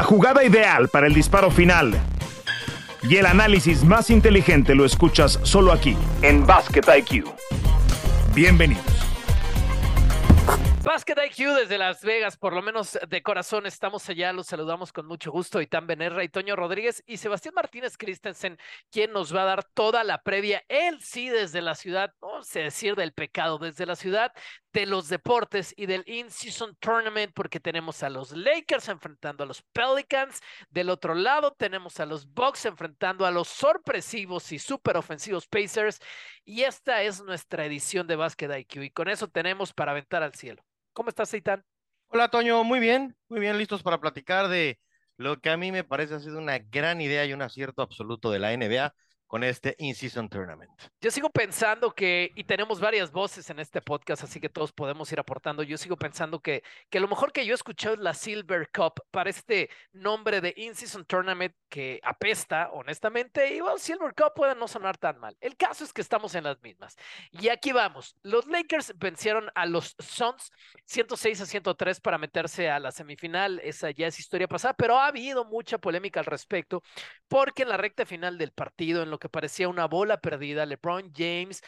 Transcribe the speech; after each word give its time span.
La 0.00 0.06
jugada 0.06 0.42
ideal 0.42 0.88
para 0.88 1.06
el 1.06 1.12
disparo 1.12 1.50
final 1.50 1.92
y 3.02 3.16
el 3.18 3.26
análisis 3.26 3.84
más 3.84 4.08
inteligente 4.08 4.74
lo 4.74 4.86
escuchas 4.86 5.38
solo 5.42 5.72
aquí, 5.72 5.94
en 6.22 6.46
Basket 6.46 6.80
IQ. 6.96 7.26
Bienvenidos. 8.34 8.82
Basket 10.82 11.16
IQ 11.26 11.54
desde 11.54 11.76
Las 11.76 12.02
Vegas, 12.02 12.38
por 12.38 12.54
lo 12.54 12.62
menos 12.62 12.98
de 13.06 13.22
corazón 13.22 13.66
estamos 13.66 14.08
allá, 14.08 14.32
los 14.32 14.46
saludamos 14.46 14.90
con 14.90 15.06
mucho 15.06 15.30
gusto, 15.30 15.60
Itán 15.60 15.86
Benerra 15.86 16.24
y 16.24 16.30
Toño 16.30 16.56
Rodríguez 16.56 17.04
y 17.06 17.18
Sebastián 17.18 17.52
Martínez 17.54 17.98
Christensen, 17.98 18.58
quien 18.90 19.12
nos 19.12 19.36
va 19.36 19.42
a 19.42 19.44
dar 19.44 19.64
toda 19.64 20.02
la 20.02 20.22
previa, 20.22 20.64
él 20.68 20.98
sí 21.02 21.28
desde 21.28 21.60
la 21.60 21.74
ciudad, 21.74 22.14
no 22.22 22.42
sé 22.42 22.60
decir 22.60 22.96
del 22.96 23.12
pecado, 23.12 23.58
desde 23.58 23.84
la 23.84 23.96
ciudad 23.96 24.32
de 24.72 24.86
los 24.86 25.08
deportes 25.08 25.74
y 25.76 25.86
del 25.86 26.04
In-Season 26.06 26.76
Tournament, 26.80 27.32
porque 27.34 27.60
tenemos 27.60 28.02
a 28.02 28.10
los 28.10 28.32
Lakers 28.32 28.88
enfrentando 28.88 29.44
a 29.44 29.46
los 29.46 29.62
Pelicans, 29.72 30.40
del 30.70 30.90
otro 30.90 31.14
lado 31.14 31.52
tenemos 31.52 31.98
a 32.00 32.06
los 32.06 32.32
Bucks 32.32 32.66
enfrentando 32.66 33.26
a 33.26 33.30
los 33.30 33.48
sorpresivos 33.48 34.52
y 34.52 34.58
súper 34.58 34.96
ofensivos 34.96 35.46
Pacers, 35.46 35.98
y 36.44 36.62
esta 36.62 37.02
es 37.02 37.22
nuestra 37.22 37.64
edición 37.64 38.06
de 38.06 38.16
Basket 38.16 38.58
IQ, 38.58 38.82
y 38.82 38.90
con 38.90 39.08
eso 39.08 39.28
tenemos 39.28 39.72
para 39.72 39.92
aventar 39.92 40.22
al 40.22 40.34
cielo. 40.34 40.64
¿Cómo 40.92 41.08
estás, 41.08 41.32
Eitan? 41.34 41.64
Hola, 42.08 42.28
Toño. 42.28 42.64
Muy 42.64 42.80
bien, 42.80 43.16
muy 43.28 43.40
bien, 43.40 43.56
listos 43.56 43.82
para 43.82 44.00
platicar 44.00 44.48
de 44.48 44.80
lo 45.16 45.40
que 45.40 45.50
a 45.50 45.56
mí 45.56 45.70
me 45.70 45.84
parece 45.84 46.14
ha 46.14 46.20
sido 46.20 46.38
una 46.38 46.58
gran 46.58 47.00
idea 47.00 47.24
y 47.24 47.32
un 47.32 47.42
acierto 47.42 47.82
absoluto 47.82 48.30
de 48.30 48.38
la 48.38 48.52
NBA 48.52 48.94
con 49.30 49.44
este 49.44 49.76
In-Season 49.78 50.28
Tournament. 50.28 50.72
Yo 51.00 51.08
sigo 51.12 51.30
pensando 51.30 51.94
que, 51.94 52.32
y 52.34 52.42
tenemos 52.42 52.80
varias 52.80 53.12
voces 53.12 53.48
en 53.48 53.60
este 53.60 53.80
podcast, 53.80 54.24
así 54.24 54.40
que 54.40 54.48
todos 54.48 54.72
podemos 54.72 55.12
ir 55.12 55.20
aportando, 55.20 55.62
yo 55.62 55.78
sigo 55.78 55.96
pensando 55.96 56.40
que, 56.40 56.64
que 56.90 56.98
lo 56.98 57.06
mejor 57.06 57.32
que 57.32 57.46
yo 57.46 57.52
he 57.52 57.54
escuchado 57.54 57.94
es 57.94 58.00
la 58.00 58.12
Silver 58.12 58.68
Cup 58.74 58.94
para 59.12 59.30
este 59.30 59.70
nombre 59.92 60.40
de 60.40 60.52
In-Season 60.56 61.04
Tournament 61.04 61.54
que 61.68 62.00
apesta, 62.02 62.70
honestamente, 62.72 63.54
y 63.54 63.60
bueno, 63.60 63.78
Silver 63.78 64.12
Cup 64.16 64.32
puede 64.34 64.56
no 64.56 64.66
sonar 64.66 64.98
tan 64.98 65.20
mal. 65.20 65.36
El 65.40 65.56
caso 65.56 65.84
es 65.84 65.92
que 65.92 66.00
estamos 66.00 66.34
en 66.34 66.42
las 66.42 66.60
mismas. 66.60 66.96
Y 67.30 67.50
aquí 67.50 67.70
vamos. 67.70 68.16
Los 68.24 68.48
Lakers 68.48 68.94
vencieron 68.98 69.48
a 69.54 69.64
los 69.64 69.94
Suns 70.00 70.50
106 70.86 71.40
a 71.42 71.46
103 71.46 72.00
para 72.00 72.18
meterse 72.18 72.68
a 72.68 72.80
la 72.80 72.90
semifinal. 72.90 73.60
Esa 73.60 73.92
ya 73.92 74.08
es 74.08 74.18
historia 74.18 74.48
pasada, 74.48 74.74
pero 74.74 74.98
ha 74.98 75.06
habido 75.06 75.44
mucha 75.44 75.78
polémica 75.78 76.18
al 76.18 76.26
respecto, 76.26 76.82
porque 77.28 77.62
en 77.62 77.68
la 77.68 77.76
recta 77.76 78.04
final 78.04 78.36
del 78.36 78.50
partido, 78.50 79.04
en 79.04 79.10
lo 79.10 79.19
que 79.20 79.28
parecía 79.28 79.68
una 79.68 79.86
bola 79.86 80.20
perdida. 80.20 80.66
LeBron 80.66 81.12
James 81.14 81.62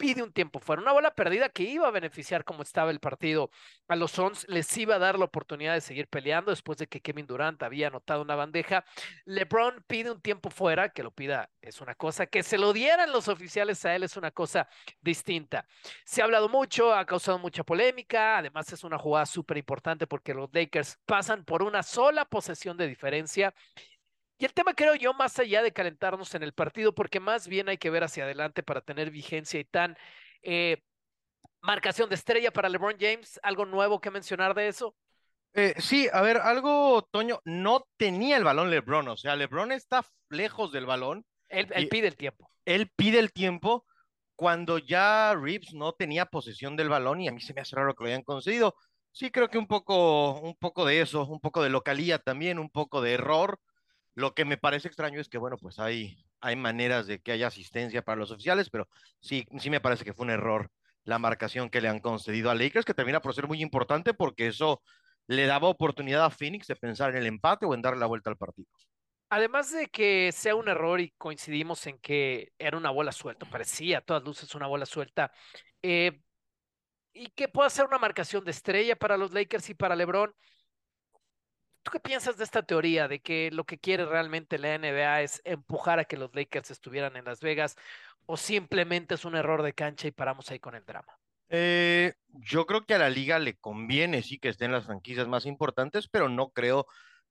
pide 0.00 0.22
un 0.22 0.32
tiempo 0.32 0.60
fuera, 0.60 0.80
una 0.80 0.92
bola 0.92 1.14
perdida 1.14 1.50
que 1.50 1.62
iba 1.62 1.86
a 1.86 1.90
beneficiar 1.90 2.42
como 2.42 2.62
estaba 2.62 2.90
el 2.90 3.00
partido 3.00 3.50
a 3.86 3.96
los 3.96 4.12
Suns, 4.12 4.46
les 4.48 4.74
iba 4.78 4.94
a 4.94 4.98
dar 4.98 5.18
la 5.18 5.26
oportunidad 5.26 5.74
de 5.74 5.82
seguir 5.82 6.08
peleando 6.08 6.50
después 6.52 6.78
de 6.78 6.86
que 6.86 7.02
Kevin 7.02 7.26
Durant 7.26 7.62
había 7.62 7.88
anotado 7.88 8.22
una 8.22 8.34
bandeja. 8.34 8.82
LeBron 9.26 9.84
pide 9.86 10.10
un 10.10 10.22
tiempo 10.22 10.48
fuera, 10.48 10.88
que 10.88 11.02
lo 11.02 11.10
pida 11.10 11.50
es 11.60 11.82
una 11.82 11.94
cosa, 11.94 12.24
que 12.26 12.42
se 12.42 12.56
lo 12.56 12.72
dieran 12.72 13.12
los 13.12 13.28
oficiales 13.28 13.84
a 13.84 13.94
él 13.94 14.02
es 14.02 14.16
una 14.16 14.30
cosa 14.30 14.66
distinta. 15.02 15.66
Se 16.06 16.22
ha 16.22 16.24
hablado 16.24 16.48
mucho, 16.48 16.94
ha 16.94 17.04
causado 17.04 17.38
mucha 17.38 17.62
polémica, 17.62 18.38
además 18.38 18.72
es 18.72 18.82
una 18.84 18.96
jugada 18.96 19.26
súper 19.26 19.58
importante 19.58 20.06
porque 20.06 20.32
los 20.32 20.48
Lakers 20.50 20.98
pasan 21.04 21.44
por 21.44 21.62
una 21.62 21.82
sola 21.82 22.24
posesión 22.24 22.78
de 22.78 22.88
diferencia 22.88 23.52
y 24.40 24.46
el 24.46 24.54
tema 24.54 24.72
creo 24.72 24.94
yo, 24.94 25.12
más 25.12 25.38
allá 25.38 25.62
de 25.62 25.70
calentarnos 25.70 26.34
en 26.34 26.42
el 26.42 26.54
partido, 26.54 26.94
porque 26.94 27.20
más 27.20 27.46
bien 27.46 27.68
hay 27.68 27.76
que 27.76 27.90
ver 27.90 28.04
hacia 28.04 28.24
adelante 28.24 28.62
para 28.62 28.80
tener 28.80 29.10
vigencia 29.10 29.60
y 29.60 29.64
tan 29.64 29.98
eh, 30.42 30.82
marcación 31.60 32.08
de 32.08 32.14
estrella 32.14 32.50
para 32.50 32.70
LeBron 32.70 32.96
James, 32.98 33.38
¿algo 33.42 33.66
nuevo 33.66 34.00
que 34.00 34.10
mencionar 34.10 34.54
de 34.54 34.68
eso? 34.68 34.96
Eh, 35.52 35.74
sí, 35.76 36.08
a 36.10 36.22
ver, 36.22 36.38
algo, 36.38 37.06
Toño, 37.10 37.42
no 37.44 37.86
tenía 37.98 38.38
el 38.38 38.44
balón 38.44 38.70
LeBron, 38.70 39.08
o 39.08 39.16
sea, 39.18 39.36
LeBron 39.36 39.72
está 39.72 40.06
lejos 40.30 40.72
del 40.72 40.86
balón. 40.86 41.26
Él, 41.50 41.88
pide 41.90 42.06
el 42.06 42.16
tiempo. 42.16 42.50
Él 42.64 42.90
pide 42.96 43.18
el 43.18 43.32
tiempo 43.32 43.84
cuando 44.36 44.78
ya 44.78 45.34
Reeves 45.34 45.74
no 45.74 45.92
tenía 45.92 46.24
posesión 46.24 46.76
del 46.76 46.88
balón 46.88 47.20
y 47.20 47.28
a 47.28 47.32
mí 47.32 47.42
se 47.42 47.52
me 47.52 47.60
hace 47.60 47.76
raro 47.76 47.94
que 47.94 48.04
lo 48.04 48.08
hayan 48.08 48.22
concedido. 48.22 48.74
Sí, 49.12 49.30
creo 49.30 49.48
que 49.48 49.58
un 49.58 49.66
poco, 49.66 50.40
un 50.40 50.54
poco 50.54 50.86
de 50.86 51.02
eso, 51.02 51.26
un 51.26 51.40
poco 51.40 51.62
de 51.62 51.68
localía 51.68 52.18
también, 52.18 52.58
un 52.58 52.70
poco 52.70 53.02
de 53.02 53.12
error. 53.12 53.60
Lo 54.14 54.34
que 54.34 54.44
me 54.44 54.58
parece 54.58 54.88
extraño 54.88 55.20
es 55.20 55.28
que, 55.28 55.38
bueno, 55.38 55.56
pues 55.56 55.78
hay, 55.78 56.16
hay 56.40 56.56
maneras 56.56 57.06
de 57.06 57.20
que 57.20 57.32
haya 57.32 57.46
asistencia 57.46 58.02
para 58.02 58.18
los 58.18 58.30
oficiales, 58.30 58.70
pero 58.70 58.88
sí, 59.20 59.46
sí 59.58 59.70
me 59.70 59.80
parece 59.80 60.04
que 60.04 60.14
fue 60.14 60.24
un 60.24 60.30
error 60.30 60.70
la 61.04 61.18
marcación 61.18 61.70
que 61.70 61.80
le 61.80 61.88
han 61.88 62.00
concedido 62.00 62.50
a 62.50 62.54
Lakers, 62.54 62.84
que 62.84 62.94
termina 62.94 63.20
por 63.20 63.34
ser 63.34 63.46
muy 63.46 63.62
importante 63.62 64.14
porque 64.14 64.48
eso 64.48 64.82
le 65.26 65.46
daba 65.46 65.68
oportunidad 65.68 66.24
a 66.24 66.30
Phoenix 66.30 66.66
de 66.66 66.76
pensar 66.76 67.10
en 67.10 67.16
el 67.16 67.26
empate 67.26 67.66
o 67.66 67.74
en 67.74 67.82
darle 67.82 68.00
la 68.00 68.06
vuelta 68.06 68.30
al 68.30 68.36
partido. 68.36 68.68
Además 69.28 69.70
de 69.70 69.86
que 69.86 70.32
sea 70.32 70.56
un 70.56 70.68
error 70.68 71.00
y 71.00 71.12
coincidimos 71.16 71.86
en 71.86 71.98
que 71.98 72.52
era 72.58 72.76
una 72.76 72.90
bola 72.90 73.12
suelta, 73.12 73.46
parecía 73.46 73.98
a 73.98 74.00
todas 74.00 74.24
luces 74.24 74.54
una 74.56 74.66
bola 74.66 74.86
suelta, 74.86 75.30
eh, 75.82 76.20
y 77.12 77.28
que 77.28 77.48
pueda 77.48 77.70
ser 77.70 77.86
una 77.86 77.98
marcación 77.98 78.44
de 78.44 78.50
estrella 78.50 78.96
para 78.96 79.16
los 79.16 79.32
Lakers 79.32 79.70
y 79.70 79.74
para 79.74 79.94
LeBron, 79.94 80.34
¿Tú 81.82 81.90
qué 81.92 82.00
piensas 82.00 82.36
de 82.36 82.44
esta 82.44 82.62
teoría 82.62 83.08
de 83.08 83.20
que 83.20 83.50
lo 83.50 83.64
que 83.64 83.78
quiere 83.78 84.04
realmente 84.04 84.58
la 84.58 84.78
NBA 84.78 85.22
es 85.22 85.40
empujar 85.44 85.98
a 85.98 86.04
que 86.04 86.16
los 86.16 86.34
Lakers 86.34 86.70
estuvieran 86.70 87.16
en 87.16 87.24
Las 87.24 87.40
Vegas 87.40 87.76
o 88.26 88.36
simplemente 88.36 89.14
es 89.14 89.24
un 89.24 89.34
error 89.34 89.62
de 89.62 89.72
cancha 89.72 90.06
y 90.06 90.12
paramos 90.12 90.50
ahí 90.50 90.58
con 90.58 90.74
el 90.74 90.84
drama? 90.84 91.18
Eh, 91.48 92.14
yo 92.28 92.66
creo 92.66 92.84
que 92.84 92.94
a 92.94 92.98
la 92.98 93.10
liga 93.10 93.38
le 93.38 93.56
conviene 93.56 94.22
sí 94.22 94.38
que 94.38 94.50
estén 94.50 94.72
las 94.72 94.84
franquicias 94.84 95.26
más 95.26 95.46
importantes, 95.46 96.06
pero 96.06 96.28
no 96.28 96.50
creo 96.50 96.86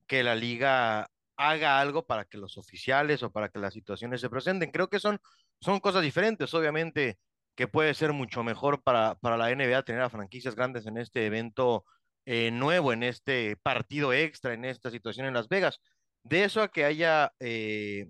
que 0.07 0.23
la 0.23 0.35
liga 0.35 1.09
haga 1.37 1.79
algo 1.79 2.05
para 2.05 2.25
que 2.25 2.37
los 2.37 2.57
oficiales 2.57 3.23
o 3.23 3.31
para 3.31 3.49
que 3.49 3.59
las 3.59 3.73
situaciones 3.73 4.19
se 4.19 4.29
presenten. 4.29 4.71
Creo 4.71 4.89
que 4.89 4.99
son, 4.99 5.19
son 5.61 5.79
cosas 5.79 6.01
diferentes. 6.01 6.53
Obviamente 6.53 7.17
que 7.55 7.67
puede 7.67 7.93
ser 7.93 8.13
mucho 8.13 8.43
mejor 8.43 8.83
para, 8.83 9.15
para 9.15 9.37
la 9.37 9.49
NBA 9.53 9.83
tener 9.83 10.01
a 10.01 10.09
franquicias 10.09 10.55
grandes 10.55 10.85
en 10.85 10.97
este 10.97 11.25
evento 11.25 11.85
eh, 12.25 12.51
nuevo 12.51 12.93
en 12.93 13.03
este 13.03 13.57
partido 13.57 14.13
extra, 14.13 14.53
en 14.53 14.65
esta 14.65 14.91
situación 14.91 15.25
en 15.25 15.33
Las 15.33 15.47
Vegas. 15.47 15.79
De 16.23 16.43
eso 16.43 16.61
a 16.61 16.69
que 16.69 16.85
haya, 16.85 17.33
eh, 17.39 18.07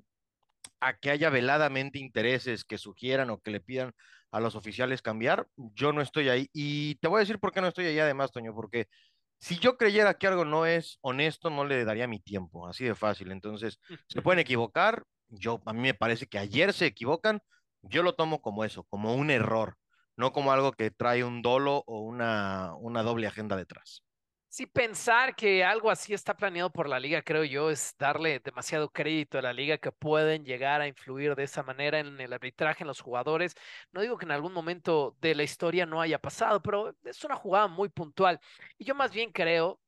a 0.80 0.98
que 0.98 1.12
haya 1.12 1.30
veladamente 1.30 2.00
intereses 2.00 2.66
que 2.66 2.78
sugieran 2.78 3.30
o 3.30 3.40
que 3.40 3.52
le 3.52 3.62
pidan 3.62 3.94
a 4.32 4.40
los 4.40 4.56
oficiales 4.56 5.02
cambiar, 5.02 5.48
yo 5.56 5.94
no 5.94 6.02
estoy 6.02 6.30
ahí. 6.30 6.50
Y 6.54 6.96
te 6.96 7.08
voy 7.08 7.18
a 7.18 7.20
decir 7.22 7.40
por 7.40 7.52
qué 7.52 7.62
no 7.62 7.68
estoy 7.68 7.86
ahí 7.86 8.00
además, 8.00 8.32
Toño, 8.32 8.54
porque 8.54 8.88
si 9.40 9.58
yo 9.58 9.78
creyera 9.78 10.16
que 10.16 10.28
algo 10.28 10.46
no 10.46 10.66
es 10.66 11.00
honesto, 11.02 11.50
no 11.50 11.66
le 11.66 11.86
daría 11.86 12.08
mi 12.08 12.20
tiempo, 12.20 12.68
así 12.68 12.86
de 12.86 12.96
fácil. 12.96 13.32
Entonces, 13.32 13.80
se 14.08 14.22
pueden 14.22 14.40
equivocar. 14.40 15.04
Yo, 15.30 15.62
a 15.66 15.74
mí 15.74 15.80
me 15.82 15.94
parece 15.94 16.28
que 16.28 16.40
ayer 16.40 16.74
se 16.74 16.88
equivocan. 16.88 17.40
Yo 17.82 18.04
lo 18.04 18.16
tomo 18.16 18.42
como 18.42 18.66
eso, 18.66 18.84
como 18.84 19.16
un 19.16 19.32
error 19.32 19.79
no 20.20 20.34
como 20.34 20.52
algo 20.52 20.74
que 20.74 20.92
trae 20.92 21.24
un 21.24 21.42
dolo 21.42 21.82
o 21.88 22.02
una, 22.02 22.76
una 22.76 23.04
doble 23.04 23.26
agenda 23.26 23.56
detrás. 23.56 24.04
Sí, 24.50 24.66
pensar 24.66 25.34
que 25.34 25.64
algo 25.64 25.90
así 25.90 26.14
está 26.14 26.36
planeado 26.36 26.72
por 26.72 26.90
la 26.90 27.00
liga, 27.00 27.22
creo 27.22 27.46
yo, 27.46 27.70
es 27.70 27.96
darle 27.98 28.42
demasiado 28.42 28.92
crédito 28.92 29.38
a 29.38 29.42
la 29.42 29.54
liga 29.54 29.78
que 29.78 29.94
pueden 29.94 30.44
llegar 30.44 30.82
a 30.82 30.88
influir 30.88 31.36
de 31.36 31.44
esa 31.44 31.64
manera 31.64 32.00
en 32.00 32.20
el 32.20 32.34
arbitraje, 32.34 32.84
en 32.84 32.88
los 32.88 33.00
jugadores. 33.00 33.56
No 33.94 34.02
digo 34.02 34.18
que 34.18 34.26
en 34.26 34.32
algún 34.32 34.52
momento 34.52 35.16
de 35.22 35.36
la 35.36 35.44
historia 35.44 35.86
no 35.86 36.02
haya 36.02 36.20
pasado, 36.20 36.62
pero 36.62 36.94
es 37.06 37.24
una 37.24 37.36
jugada 37.38 37.68
muy 37.68 37.88
puntual. 37.88 38.42
Y 38.78 38.84
yo 38.84 38.96
más 38.96 39.14
bien 39.14 39.32
creo 39.32 39.80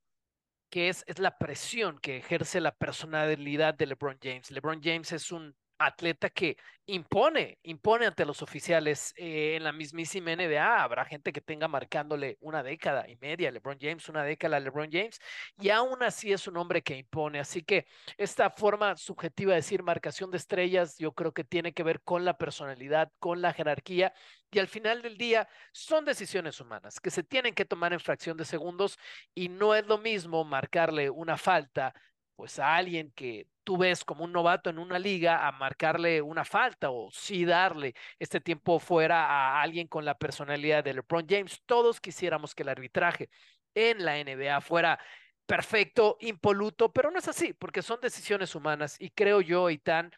que 0.70 0.88
es, 0.88 1.04
es 1.06 1.18
la 1.18 1.36
presión 1.36 1.98
que 1.98 2.16
ejerce 2.16 2.58
la 2.62 2.74
personalidad 2.74 3.74
de 3.74 3.86
LeBron 3.86 4.18
James. 4.22 4.50
LeBron 4.50 4.80
James 4.82 5.12
es 5.12 5.30
un 5.30 5.54
atleta 5.86 6.30
que 6.30 6.56
impone, 6.86 7.58
impone 7.62 8.06
ante 8.06 8.24
los 8.24 8.42
oficiales 8.42 9.14
eh, 9.16 9.56
en 9.56 9.64
la 9.64 9.72
mismísima 9.72 10.34
NBA. 10.34 10.82
Habrá 10.82 11.04
gente 11.04 11.32
que 11.32 11.40
tenga 11.40 11.68
marcándole 11.68 12.36
una 12.40 12.62
década 12.62 13.08
y 13.08 13.16
media 13.16 13.50
LeBron 13.50 13.78
James, 13.80 14.08
una 14.08 14.24
década 14.24 14.56
a 14.56 14.60
LeBron 14.60 14.90
James, 14.90 15.20
y 15.58 15.70
aún 15.70 16.02
así 16.02 16.32
es 16.32 16.46
un 16.48 16.56
hombre 16.56 16.82
que 16.82 16.96
impone. 16.96 17.38
Así 17.38 17.62
que 17.62 17.86
esta 18.16 18.50
forma 18.50 18.96
subjetiva 18.96 19.52
de 19.52 19.56
decir 19.56 19.82
marcación 19.82 20.30
de 20.30 20.38
estrellas, 20.38 20.96
yo 20.98 21.12
creo 21.12 21.32
que 21.32 21.44
tiene 21.44 21.72
que 21.72 21.82
ver 21.82 22.02
con 22.02 22.24
la 22.24 22.36
personalidad, 22.36 23.12
con 23.18 23.40
la 23.42 23.52
jerarquía, 23.52 24.12
y 24.50 24.58
al 24.58 24.68
final 24.68 25.00
del 25.02 25.16
día 25.16 25.48
son 25.72 26.04
decisiones 26.04 26.60
humanas 26.60 27.00
que 27.00 27.10
se 27.10 27.22
tienen 27.22 27.54
que 27.54 27.64
tomar 27.64 27.92
en 27.94 28.00
fracción 28.00 28.36
de 28.36 28.44
segundos 28.44 28.98
y 29.34 29.48
no 29.48 29.74
es 29.74 29.86
lo 29.86 29.96
mismo 29.98 30.44
marcarle 30.44 31.08
una 31.08 31.38
falta 31.38 31.94
pues 32.36 32.58
a 32.58 32.76
alguien 32.76 33.12
que 33.12 33.46
tú 33.64 33.76
ves 33.78 34.04
como 34.04 34.24
un 34.24 34.32
novato 34.32 34.70
en 34.70 34.78
una 34.78 34.98
liga 34.98 35.46
a 35.46 35.52
marcarle 35.52 36.22
una 36.22 36.44
falta 36.44 36.90
o 36.90 37.10
sí 37.10 37.44
darle 37.44 37.94
este 38.18 38.40
tiempo 38.40 38.78
fuera 38.78 39.26
a 39.26 39.62
alguien 39.62 39.88
con 39.88 40.04
la 40.04 40.16
personalidad 40.18 40.84
de 40.84 40.94
LeBron 40.94 41.26
James. 41.28 41.62
Todos 41.66 42.00
quisiéramos 42.00 42.54
que 42.54 42.62
el 42.62 42.68
arbitraje 42.70 43.30
en 43.74 44.04
la 44.04 44.18
NBA 44.22 44.60
fuera 44.60 44.98
perfecto, 45.46 46.16
impoluto, 46.20 46.92
pero 46.92 47.10
no 47.10 47.18
es 47.18 47.28
así, 47.28 47.52
porque 47.52 47.82
son 47.82 48.00
decisiones 48.00 48.54
humanas 48.54 48.96
y 49.00 49.10
creo 49.10 49.40
yo, 49.40 49.70
Itán, 49.70 50.12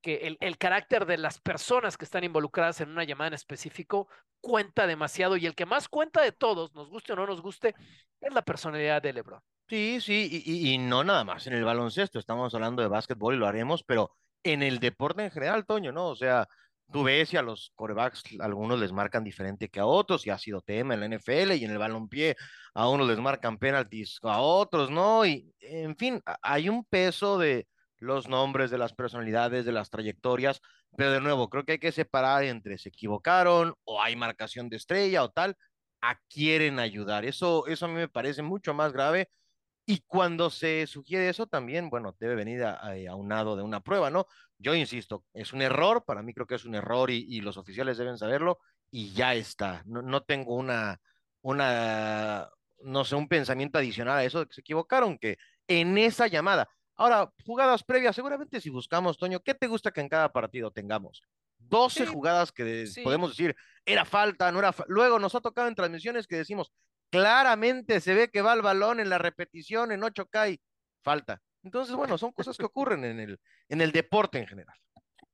que 0.00 0.16
el, 0.26 0.36
el, 0.40 0.58
carácter 0.58 1.06
de 1.06 1.16
las 1.18 1.40
personas 1.40 1.96
que 1.96 2.04
están 2.04 2.24
involucradas 2.24 2.80
en 2.80 2.90
una 2.90 3.04
llamada 3.04 3.28
en 3.28 3.34
específico 3.34 4.08
cuenta 4.40 4.86
demasiado 4.86 5.36
y 5.36 5.46
el 5.46 5.54
que 5.54 5.66
más 5.66 5.88
cuenta 5.88 6.20
de 6.22 6.32
todos, 6.32 6.74
nos 6.74 6.90
guste 6.90 7.12
o 7.14 7.16
no 7.16 7.26
nos 7.26 7.40
guste, 7.40 7.74
es 8.20 8.34
la 8.34 8.42
personalidad 8.42 9.00
de 9.00 9.12
LeBron. 9.14 9.40
Sí, 9.74 10.00
sí, 10.00 10.28
y, 10.46 10.72
y, 10.72 10.78
no 10.78 11.02
nada 11.02 11.24
más 11.24 11.48
en 11.48 11.52
el 11.54 11.64
baloncesto, 11.64 12.20
estamos 12.20 12.54
hablando 12.54 12.80
de 12.80 12.86
básquetbol 12.86 13.34
y 13.34 13.38
lo 13.38 13.48
haremos, 13.48 13.82
pero 13.82 14.12
en 14.44 14.62
el 14.62 14.78
deporte 14.78 15.24
en 15.24 15.32
general, 15.32 15.66
Toño, 15.66 15.90
¿no? 15.90 16.10
O 16.10 16.14
sea, 16.14 16.46
tú 16.92 17.02
ves 17.02 17.32
y 17.32 17.36
a 17.38 17.42
los 17.42 17.72
corebacks 17.74 18.22
algunos 18.38 18.78
les 18.78 18.92
marcan 18.92 19.24
diferente 19.24 19.68
que 19.68 19.80
a 19.80 19.86
otros, 19.86 20.28
y 20.28 20.30
ha 20.30 20.38
sido 20.38 20.60
tema 20.60 20.94
en 20.94 21.00
la 21.00 21.06
NFL 21.06 21.54
y 21.56 21.64
en 21.64 21.72
el 21.72 21.78
balompié 21.78 22.36
a 22.72 22.88
unos 22.88 23.08
les 23.08 23.18
marcan 23.18 23.58
penaltis 23.58 24.20
a 24.22 24.40
otros, 24.40 24.92
¿no? 24.92 25.26
Y 25.26 25.52
en 25.58 25.96
fin, 25.96 26.22
hay 26.42 26.68
un 26.68 26.84
peso 26.84 27.36
de 27.36 27.66
los 27.98 28.28
nombres, 28.28 28.70
de 28.70 28.78
las 28.78 28.92
personalidades, 28.94 29.64
de 29.64 29.72
las 29.72 29.90
trayectorias, 29.90 30.60
pero 30.96 31.10
de 31.10 31.20
nuevo, 31.20 31.50
creo 31.50 31.64
que 31.64 31.72
hay 31.72 31.78
que 31.80 31.90
separar 31.90 32.44
entre 32.44 32.78
se 32.78 32.90
equivocaron 32.90 33.74
o 33.82 34.00
hay 34.00 34.14
marcación 34.14 34.68
de 34.68 34.76
estrella 34.76 35.24
o 35.24 35.30
tal, 35.32 35.56
a 36.00 36.16
quieren 36.30 36.78
ayudar. 36.78 37.24
Eso, 37.24 37.66
eso 37.66 37.86
a 37.86 37.88
mí 37.88 37.94
me 37.94 38.08
parece 38.08 38.42
mucho 38.42 38.72
más 38.72 38.92
grave 38.92 39.28
y 39.86 40.00
cuando 40.06 40.48
se 40.50 40.86
sugiere 40.86 41.28
eso 41.28 41.46
también, 41.46 41.90
bueno, 41.90 42.16
debe 42.18 42.34
venir 42.34 42.64
a, 42.64 42.80
aunado 43.10 43.56
de 43.56 43.62
una 43.62 43.80
prueba, 43.80 44.10
¿no? 44.10 44.26
Yo 44.58 44.74
insisto, 44.74 45.24
es 45.34 45.52
un 45.52 45.60
error, 45.60 46.04
para 46.04 46.22
mí 46.22 46.32
creo 46.32 46.46
que 46.46 46.54
es 46.54 46.64
un 46.64 46.74
error 46.74 47.10
y, 47.10 47.40
los 47.40 47.56
oficiales 47.58 47.98
deben 47.98 48.16
saberlo 48.16 48.58
y 48.90 49.12
ya 49.12 49.34
está. 49.34 49.82
No, 49.84 50.00
no, 50.00 50.22
tengo 50.22 50.54
una, 50.54 51.00
una, 51.42 52.48
no 52.82 53.04
sé, 53.04 53.14
un 53.14 53.28
pensamiento 53.28 53.78
adicional 53.78 54.18
a 54.18 54.24
eso 54.24 54.40
de 54.40 54.46
que 54.46 54.54
se 54.54 54.62
equivocaron, 54.62 55.18
que 55.18 55.36
en 55.68 55.98
esa 55.98 56.28
llamada. 56.28 56.68
Ahora, 56.96 57.32
jugadas 57.44 57.82
previas, 57.82 58.14
seguramente 58.14 58.60
si 58.60 58.70
buscamos, 58.70 59.18
Toño, 59.18 59.40
¿qué 59.40 59.54
te 59.54 59.66
gusta 59.66 59.90
que 59.90 60.00
en 60.00 60.08
cada 60.08 60.32
partido 60.32 60.70
tengamos? 60.70 61.22
12 61.58 62.06
jugadas 62.06 62.52
que 62.52 62.86
podemos 63.02 63.30
decir, 63.30 63.56
era 63.84 64.04
falta, 64.04 64.50
no 64.52 64.60
era. 64.60 64.74
Luego 64.86 65.18
nos 65.18 65.34
ha 65.34 65.40
tocado 65.40 65.68
en 65.68 65.74
transmisiones 65.74 66.26
que 66.26 66.36
decimos, 66.36 66.72
claramente 67.14 68.00
se 68.00 68.12
ve 68.12 68.28
que 68.28 68.42
va 68.42 68.54
el 68.54 68.62
balón 68.62 68.98
en 68.98 69.08
la 69.08 69.18
repetición, 69.18 69.92
en 69.92 70.00
8K 70.00 70.54
y 70.54 70.60
falta. 71.00 71.40
Entonces, 71.62 71.94
bueno, 71.94 72.18
son 72.18 72.32
cosas 72.32 72.56
que 72.56 72.64
ocurren 72.64 73.04
en 73.04 73.20
el, 73.20 73.40
en 73.68 73.80
el 73.80 73.92
deporte 73.92 74.38
en 74.40 74.48
general. 74.48 74.76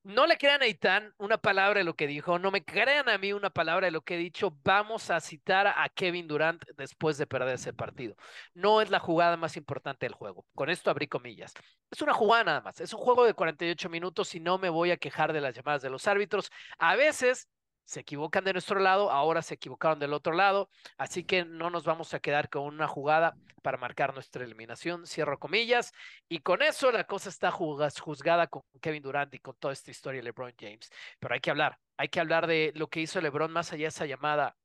No 0.03 0.27
le 0.27 0.37
crean 0.37 0.61
a 0.61 0.67
Itán 0.67 1.15
una 1.17 1.38
palabra 1.38 1.79
de 1.79 1.85
lo 1.85 1.94
que 1.94 2.06
dijo, 2.06 2.38
no 2.38 2.50
me 2.50 2.65
crean 2.65 3.09
a 3.09 3.17
mí 3.17 3.32
una 3.32 3.49
palabra 3.49 3.87
de 3.87 3.91
lo 3.91 4.03
que 4.03 4.15
he 4.15 4.19
dicho. 4.19 4.55
Vamos 4.62 5.11
a 5.11 5.21
citar 5.21 5.69
a 5.69 5.88
Kevin 5.88 6.29
Durant 6.29 6.62
después 6.77 7.17
de 7.17 7.27
perder 7.27 7.55
ese 7.55 7.73
partido. 7.73 8.15
No 8.53 8.83
es 8.83 8.91
la 8.91 8.99
jugada 8.99 9.38
más 9.38 9.56
importante 9.56 10.05
del 10.05 10.15
juego. 10.15 10.44
Con 10.55 10.69
esto 10.69 10.91
abrí 10.91 11.06
comillas. 11.06 11.55
Es 11.91 12.03
una 12.03 12.12
jugada 12.12 12.44
nada 12.44 12.61
más. 12.61 12.81
Es 12.81 12.93
un 12.93 13.00
juego 13.00 13.25
de 13.25 13.33
48 13.33 13.88
minutos 13.88 14.35
y 14.35 14.41
no 14.41 14.59
me 14.59 14.69
voy 14.69 14.91
a 14.91 14.99
quejar 14.99 15.33
de 15.33 15.41
las 15.41 15.55
llamadas 15.55 15.83
de 15.83 15.91
los 15.91 16.06
árbitros. 16.06 16.50
A 16.79 16.97
veces 16.97 17.49
se 17.85 18.00
equivocan 18.00 18.44
de 18.44 18.53
nuestro 18.53 18.79
lado, 18.79 19.11
ahora 19.11 19.43
se 19.43 19.55
equivocaron 19.55 19.99
del 19.99 20.12
otro 20.12 20.32
lado, 20.32 20.71
así 20.97 21.25
que 21.25 21.44
no 21.44 21.71
nos 21.71 21.85
vamos 21.85 22.15
a 22.15 22.21
quedar 22.21 22.49
con 22.49 22.62
una 22.62 22.87
jugada 22.87 23.37
para 23.62 23.79
marcar 23.79 24.15
nuestra 24.15 24.44
eliminación, 24.44 25.06
cierro 25.06 25.38
comillas, 25.38 25.93
y 26.29 26.41
con 26.41 26.62
eso 26.62 26.93
la 26.93 27.05
cosa 27.05 27.29
está 27.29 27.50
juzgada 27.50 28.47
con 28.47 28.62
Kevin 28.81 29.03
Durant 29.03 29.35
y 29.35 29.38
con 29.38 29.56
toda 29.56 29.73
esta 29.73 29.91
historia 29.91 30.21
de 30.21 30.25
LeBron 30.25 30.55
James. 30.59 30.91
Pero 31.19 31.35
hay 31.35 31.41
que 31.41 31.50
hablar, 31.50 31.79
hay 31.97 32.09
que 32.09 32.21
hablar 32.21 32.47
de 32.47 32.73
lo 32.75 32.88
que 32.88 33.00
hizo 33.00 33.21
LeBron 33.21 33.53
más 33.53 33.73
allá 33.73 33.85
de 33.85 33.88
esa 33.88 34.06
llamada, 34.06 34.56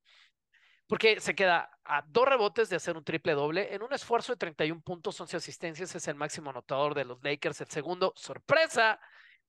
porque 0.88 1.20
se 1.20 1.34
queda 1.34 1.72
a 1.84 2.04
dos 2.08 2.28
rebotes 2.28 2.70
de 2.70 2.76
hacer 2.76 2.96
un 2.96 3.04
triple 3.04 3.34
doble 3.34 3.74
en 3.74 3.82
un 3.82 3.92
esfuerzo 3.92 4.34
de 4.34 4.38
31 4.38 4.82
puntos, 4.82 5.20
11 5.20 5.38
asistencias, 5.38 5.96
es 5.96 6.08
el 6.08 6.16
máximo 6.16 6.52
anotador 6.52 6.94
de 6.94 7.06
los 7.06 7.24
Lakers, 7.24 7.62
el 7.62 7.70
segundo, 7.70 8.14
sorpresa, 8.16 9.00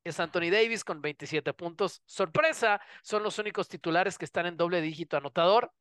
es 0.08 0.20
Anthony 0.20 0.50
Davis 0.50 0.85
con 0.85 1.00
27 1.00 1.53
puntos. 1.55 2.03
Sorpresa, 2.06 2.81
son 3.03 3.23
los 3.23 3.38
únicos 3.38 3.69
titulares 3.69 4.19
que 4.19 4.25
están 4.25 4.47
en 4.47 4.56
doble 4.56 4.81
dígito 4.81 5.17
anotador. 5.17 5.73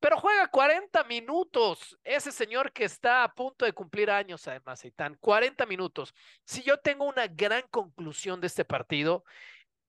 Pero 0.00 0.18
juega 0.18 0.48
40 0.48 1.04
minutos. 1.04 1.98
Ese 2.04 2.30
señor 2.30 2.72
que 2.72 2.84
está 2.84 3.24
a 3.24 3.32
punto 3.32 3.64
de 3.64 3.72
cumplir 3.72 4.10
años, 4.10 4.46
además, 4.46 4.84
Eitan, 4.84 5.16
40 5.20 5.64
minutos. 5.66 6.14
Si 6.44 6.62
yo 6.62 6.78
tengo 6.78 7.06
una 7.06 7.26
gran 7.26 7.62
conclusión 7.70 8.40
de 8.40 8.48
este 8.48 8.64
partido, 8.64 9.24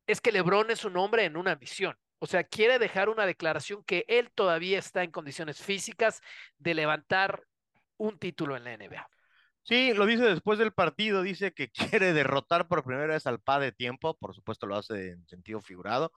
es 0.07 0.21
que 0.21 0.31
LeBron 0.31 0.71
es 0.71 0.85
un 0.85 0.95
hombre 0.97 1.25
en 1.25 1.35
una 1.35 1.55
misión. 1.55 1.97
O 2.19 2.27
sea, 2.27 2.43
quiere 2.43 2.79
dejar 2.79 3.09
una 3.09 3.25
declaración 3.25 3.83
que 3.83 4.05
él 4.07 4.31
todavía 4.31 4.79
está 4.79 5.03
en 5.03 5.11
condiciones 5.11 5.61
físicas 5.61 6.21
de 6.57 6.73
levantar 6.75 7.43
un 7.97 8.17
título 8.17 8.55
en 8.55 8.63
la 8.63 8.77
NBA. 8.77 9.09
Sí, 9.65 9.93
lo 9.95 10.05
dice 10.05 10.23
después 10.23 10.59
del 10.59 10.73
partido, 10.73 11.23
dice 11.23 11.51
que 11.51 11.69
quiere 11.99 12.13
derrotar 12.13 12.67
por 12.67 12.83
primera 12.83 13.07
vez 13.07 13.25
al 13.25 13.39
PA 13.41 13.59
de 13.59 13.71
tiempo, 13.71 14.15
por 14.17 14.35
supuesto 14.35 14.67
lo 14.67 14.75
hace 14.75 15.11
en 15.11 15.27
sentido 15.27 15.59
figurado. 15.59 16.11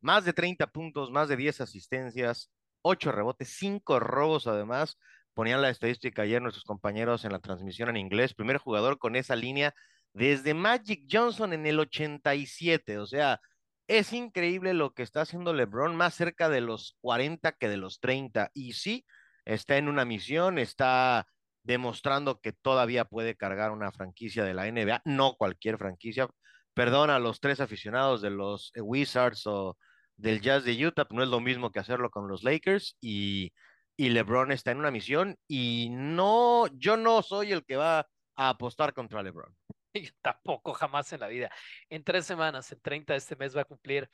Más 0.00 0.24
de 0.24 0.32
30 0.32 0.66
puntos, 0.68 1.12
más 1.12 1.28
de 1.28 1.36
10 1.36 1.60
asistencias, 1.60 2.50
8 2.82 3.12
rebotes, 3.12 3.50
5 3.56 4.00
robos 4.00 4.48
además. 4.48 4.98
Ponían 5.32 5.62
la 5.62 5.70
estadística 5.70 6.22
ayer 6.22 6.42
nuestros 6.42 6.64
compañeros 6.64 7.24
en 7.24 7.32
la 7.32 7.38
transmisión 7.38 7.88
en 7.88 7.98
inglés. 7.98 8.34
Primer 8.34 8.58
jugador 8.58 8.98
con 8.98 9.14
esa 9.14 9.36
línea 9.36 9.74
desde 10.12 10.52
Magic 10.52 11.06
Johnson 11.10 11.52
en 11.52 11.66
el 11.66 11.78
87. 11.78 12.98
O 12.98 13.06
sea, 13.06 13.40
es 13.86 14.12
increíble 14.12 14.74
lo 14.74 14.92
que 14.92 15.04
está 15.04 15.20
haciendo 15.22 15.54
LeBron, 15.54 15.94
más 15.94 16.14
cerca 16.14 16.48
de 16.48 16.60
los 16.60 16.96
40 17.00 17.52
que 17.52 17.68
de 17.68 17.76
los 17.76 18.00
30. 18.00 18.50
Y 18.54 18.72
sí, 18.72 19.06
está 19.44 19.76
en 19.76 19.88
una 19.88 20.04
misión, 20.04 20.58
está 20.58 21.28
demostrando 21.62 22.40
que 22.40 22.52
todavía 22.52 23.04
puede 23.04 23.36
cargar 23.36 23.70
una 23.70 23.92
franquicia 23.92 24.44
de 24.44 24.54
la 24.54 24.66
NBA, 24.70 25.02
no 25.04 25.34
cualquier 25.36 25.78
franquicia. 25.78 26.28
Perdón 26.74 27.10
a 27.10 27.18
los 27.18 27.40
tres 27.40 27.60
aficionados 27.60 28.22
de 28.22 28.30
los 28.30 28.72
Wizards 28.76 29.46
o 29.46 29.76
del 30.16 30.40
Jazz 30.40 30.64
de 30.64 30.86
Utah, 30.86 31.06
no 31.10 31.22
es 31.22 31.28
lo 31.28 31.40
mismo 31.40 31.70
que 31.70 31.80
hacerlo 31.80 32.10
con 32.10 32.28
los 32.28 32.42
Lakers 32.44 32.96
y, 33.00 33.52
y 33.96 34.10
LeBron 34.10 34.52
está 34.52 34.70
en 34.70 34.78
una 34.78 34.90
misión 34.90 35.36
y 35.48 35.88
no, 35.90 36.66
yo 36.74 36.96
no 36.96 37.22
soy 37.22 37.52
el 37.52 37.64
que 37.64 37.76
va 37.76 38.06
a 38.36 38.48
apostar 38.48 38.94
contra 38.94 39.22
LeBron. 39.22 39.54
Tampoco, 40.22 40.72
jamás 40.72 41.12
en 41.12 41.20
la 41.20 41.28
vida. 41.28 41.50
En 41.88 42.04
tres 42.04 42.26
semanas, 42.26 42.70
el 42.72 42.80
30 42.80 43.12
de 43.12 43.18
este 43.18 43.36
mes, 43.36 43.56
va 43.56 43.62
a 43.62 43.64
cumplir 43.64 44.08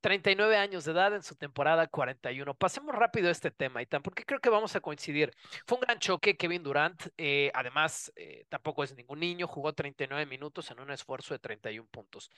39 0.00 0.56
años 0.56 0.84
de 0.84 0.92
edad 0.92 1.14
en 1.14 1.22
su 1.22 1.36
temporada 1.36 1.86
41. 1.86 2.54
Pasemos 2.54 2.94
rápido 2.94 3.30
este 3.30 3.50
tema, 3.50 3.82
Itan, 3.82 4.02
porque 4.02 4.24
creo 4.24 4.40
que 4.40 4.50
vamos 4.50 4.74
a 4.76 4.80
coincidir. 4.80 5.32
Fue 5.66 5.78
un 5.78 5.82
gran 5.82 5.98
choque, 5.98 6.36
Kevin 6.36 6.62
Durant. 6.62 7.08
Eh, 7.16 7.50
además, 7.54 8.12
eh, 8.16 8.44
tampoco 8.48 8.84
es 8.84 8.94
ningún 8.94 9.20
niño, 9.20 9.46
jugó 9.46 9.72
39 9.72 10.26
minutos 10.26 10.70
en 10.70 10.80
un 10.80 10.90
esfuerzo 10.90 11.34
de 11.34 11.38
31 11.38 11.88
puntos. 11.90 12.30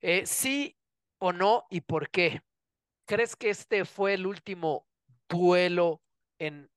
Eh, 0.00 0.24
¿Sí 0.26 0.76
o 1.18 1.32
no 1.32 1.66
y 1.70 1.82
por 1.82 2.10
qué? 2.10 2.40
¿Crees 3.06 3.36
que 3.36 3.50
este 3.50 3.84
fue 3.84 4.14
el 4.14 4.26
último 4.26 4.86
duelo 5.28 6.00
en 6.38 6.70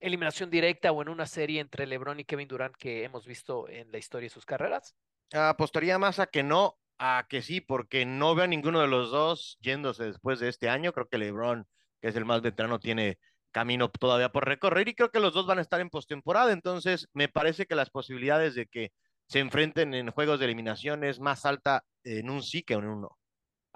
eliminación 0.00 0.50
directa 0.50 0.92
o 0.92 1.02
en 1.02 1.08
una 1.08 1.26
serie 1.26 1.60
entre 1.60 1.86
LeBron 1.86 2.20
y 2.20 2.24
Kevin 2.24 2.48
Durant 2.48 2.76
que 2.76 3.04
hemos 3.04 3.26
visto 3.26 3.68
en 3.68 3.90
la 3.90 3.98
historia 3.98 4.26
de 4.26 4.34
sus 4.34 4.46
carreras? 4.46 4.96
Apostaría 5.32 5.98
más 5.98 6.18
a 6.18 6.26
que 6.26 6.42
no, 6.42 6.78
a 6.98 7.26
que 7.28 7.42
sí, 7.42 7.60
porque 7.60 8.04
no 8.06 8.34
veo 8.34 8.44
a 8.44 8.48
ninguno 8.48 8.80
de 8.80 8.88
los 8.88 9.10
dos 9.10 9.58
yéndose 9.60 10.04
después 10.04 10.40
de 10.40 10.48
este 10.48 10.68
año. 10.68 10.92
Creo 10.92 11.08
que 11.08 11.18
LeBron, 11.18 11.66
que 12.00 12.08
es 12.08 12.16
el 12.16 12.24
más 12.24 12.42
veterano, 12.42 12.78
tiene 12.78 13.18
camino 13.50 13.88
todavía 13.88 14.30
por 14.30 14.46
recorrer 14.46 14.88
y 14.88 14.94
creo 14.94 15.10
que 15.10 15.20
los 15.20 15.32
dos 15.32 15.46
van 15.46 15.58
a 15.58 15.62
estar 15.62 15.80
en 15.80 15.90
postemporada. 15.90 16.52
Entonces, 16.52 17.08
me 17.12 17.28
parece 17.28 17.66
que 17.66 17.76
las 17.76 17.90
posibilidades 17.90 18.54
de 18.54 18.66
que 18.66 18.92
se 19.28 19.38
enfrenten 19.38 19.94
en 19.94 20.10
juegos 20.10 20.38
de 20.38 20.46
eliminación 20.46 21.04
es 21.04 21.20
más 21.20 21.46
alta 21.46 21.84
en 22.02 22.30
un 22.30 22.42
sí 22.42 22.62
que 22.62 22.74
en 22.74 22.84
un 22.84 23.02
no. 23.02 23.18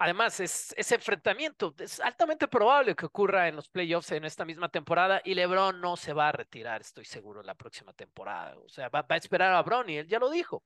Además, 0.01 0.39
es, 0.39 0.73
ese 0.77 0.95
enfrentamiento 0.95 1.75
es 1.77 1.99
altamente 1.99 2.47
probable 2.47 2.95
que 2.95 3.05
ocurra 3.05 3.49
en 3.49 3.57
los 3.57 3.67
playoffs 3.67 4.11
en 4.13 4.23
esta 4.23 4.45
misma 4.45 4.69
temporada 4.69 5.21
y 5.25 5.33
LeBron 5.33 5.81
no 5.81 5.97
se 5.97 6.13
va 6.13 6.29
a 6.29 6.31
retirar, 6.31 6.79
estoy 6.79 7.03
seguro, 7.03 7.43
la 7.43 7.53
próxima 7.53 7.91
temporada. 7.91 8.57
O 8.59 8.69
sea, 8.69 8.87
va, 8.87 9.01
va 9.01 9.15
a 9.15 9.17
esperar 9.17 9.53
a 9.53 9.61
Bron 9.61 9.89
y 9.89 9.97
él 9.97 10.07
ya 10.07 10.19
lo 10.19 10.29
dijo. 10.29 10.63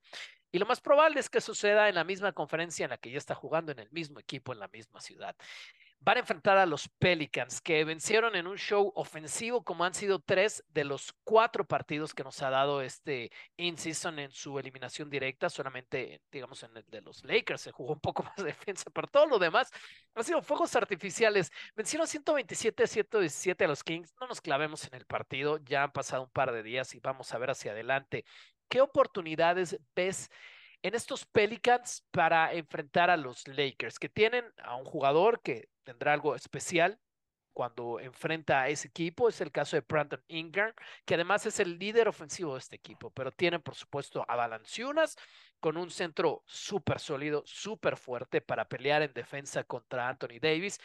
Y 0.52 0.60
lo 0.60 0.68
más 0.68 0.82
probable 0.82 1.20
es 1.20 1.32
que 1.32 1.42
suceda 1.42 1.90
en 1.90 1.96
la 1.96 2.04
misma 2.04 2.32
conferencia 2.32 2.84
en 2.84 2.92
la 2.92 2.98
que 2.98 3.10
ya 3.10 3.18
está 3.18 3.34
jugando, 3.34 3.72
en 3.72 3.80
el 3.80 3.90
mismo 3.90 4.20
equipo, 4.20 4.54
en 4.54 4.60
la 4.60 4.68
misma 4.68 5.02
ciudad 5.02 5.36
van 6.04 6.18
a 6.18 6.20
enfrentar 6.20 6.58
a 6.58 6.66
los 6.66 6.90
Pelicans, 7.00 7.62
que 7.62 7.84
vencieron 7.86 8.36
en 8.36 8.46
un 8.46 8.58
show 8.58 8.92
ofensivo, 8.96 9.64
como 9.64 9.86
han 9.86 9.94
sido 9.94 10.20
tres 10.20 10.64
de 10.68 10.84
los 10.84 11.14
cuatro 11.24 11.66
partidos 11.66 12.14
que 12.14 12.24
nos 12.24 12.42
ha 12.42 12.50
dado 12.50 12.82
este 12.82 13.32
in-season 13.56 14.20
en 14.20 14.32
su 14.32 14.60
eliminación 14.60 15.10
directa. 15.10 15.50
Solamente, 15.50 16.22
digamos, 16.30 16.62
en 16.64 16.76
el 16.76 16.84
de 16.88 17.02
los 17.02 17.24
Lakers 17.24 17.62
se 17.62 17.72
jugó 17.72 17.94
un 17.94 18.02
poco 18.02 18.24
más 18.24 18.36
de 18.36 18.44
defensa, 18.44 18.90
pero 18.94 19.08
todo 19.08 19.28
lo 19.28 19.40
demás 19.40 19.72
han 20.14 20.24
sido 20.26 20.42
fuegos 20.42 20.76
artificiales. 20.76 21.52
Vencieron 21.76 22.06
127 22.06 22.84
a 22.84 22.88
117 22.88 23.64
a 23.64 23.68
los 23.68 23.84
Kings. 23.84 24.14
No 24.20 24.28
nos 24.28 24.42
clavemos 24.42 24.86
en 24.86 24.96
el 24.96 25.06
partido, 25.06 25.58
ya 25.60 25.84
han 25.84 25.92
pasado 25.94 26.24
un 26.24 26.32
par 26.32 26.52
de 26.52 26.64
días 26.64 26.94
y 26.96 27.00
vamos 27.00 27.34
a 27.34 27.38
ver 27.38 27.52
hacia 27.52 27.72
adelante. 27.72 28.26
¿Qué 28.68 28.82
oportunidades 28.82 29.80
ves? 29.96 30.30
en 30.84 30.96
estos 30.96 31.26
Pelicans 31.26 32.06
para 32.12 32.54
enfrentar 32.54 33.10
a 33.10 33.16
los 33.16 33.48
Lakers, 33.48 34.00
que 34.00 34.10
tienen 34.10 34.44
a 34.58 34.76
un 34.76 34.84
jugador 34.84 35.42
que 35.42 35.70
tendrá 35.84 36.14
algo 36.14 36.36
especial 36.36 37.00
cuando 37.54 38.00
enfrenta 38.00 38.62
a 38.62 38.70
ese 38.70 38.88
equipo. 38.88 39.30
Es 39.30 39.42
el 39.42 39.52
caso 39.52 39.76
de 39.76 39.82
Brandon 39.88 40.24
Ingram, 40.28 40.74
que 41.06 41.16
además 41.16 41.46
es 41.46 41.60
el 41.60 41.78
líder 41.80 42.08
ofensivo 42.08 42.54
de 42.54 42.60
este 42.60 42.76
equipo, 42.76 43.12
pero 43.12 43.32
tienen, 43.32 43.62
por 43.62 43.76
supuesto, 43.76 44.26
a 44.28 44.36
Valanciunas 44.36 45.16
con 45.60 45.78
un 45.78 45.90
centro 45.92 46.44
súper 46.46 47.00
sólido, 47.00 47.44
súper 47.46 47.98
fuerte 47.98 48.42
para 48.42 48.68
pelear 48.68 49.02
en 49.04 49.14
defensa 49.14 49.64
contra 49.64 50.08
Anthony 50.10 50.40
Davis. 50.42 50.80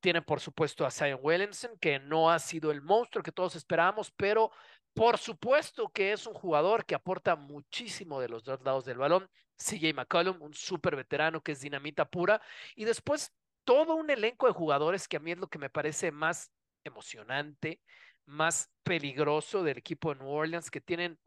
Tienen, 0.00 0.24
por 0.24 0.40
supuesto, 0.40 0.84
a 0.86 0.90
Zion 0.90 1.20
Williamson, 1.22 1.78
que 1.78 1.98
no 2.00 2.30
ha 2.30 2.38
sido 2.38 2.70
el 2.72 2.82
monstruo 2.82 3.22
que 3.22 3.32
todos 3.32 3.56
esperábamos, 3.56 4.10
pero 4.12 4.50
Por 4.94 5.18
supuesto 5.18 5.88
que 5.90 6.12
es 6.12 6.26
un 6.26 6.34
jugador 6.34 6.84
que 6.84 6.94
aporta 6.94 7.34
muchísimo 7.36 8.20
de 8.20 8.28
los 8.28 8.44
dos 8.44 8.60
lados 8.62 8.84
del 8.84 8.98
balón. 8.98 9.28
CJ 9.56 9.94
McCollum, 9.94 10.42
un 10.42 10.54
súper 10.54 10.96
veterano 10.96 11.42
que 11.42 11.52
es 11.52 11.60
dinamita 11.60 12.04
pura. 12.10 12.42
Y 12.74 12.84
después 12.84 13.32
todo 13.64 13.94
un 13.94 14.10
elenco 14.10 14.46
de 14.46 14.52
jugadores 14.52 15.08
que 15.08 15.16
a 15.16 15.20
mí 15.20 15.32
es 15.32 15.38
lo 15.38 15.48
que 15.48 15.58
me 15.58 15.70
parece 15.70 16.10
más 16.12 16.52
emocionante, 16.84 17.80
más 18.26 18.70
peligroso 18.82 19.62
del 19.62 19.78
equipo 19.78 20.12
de 20.12 20.20
New 20.20 20.30
Orleans, 20.30 20.70
que 20.70 20.80
tienen 20.80 21.18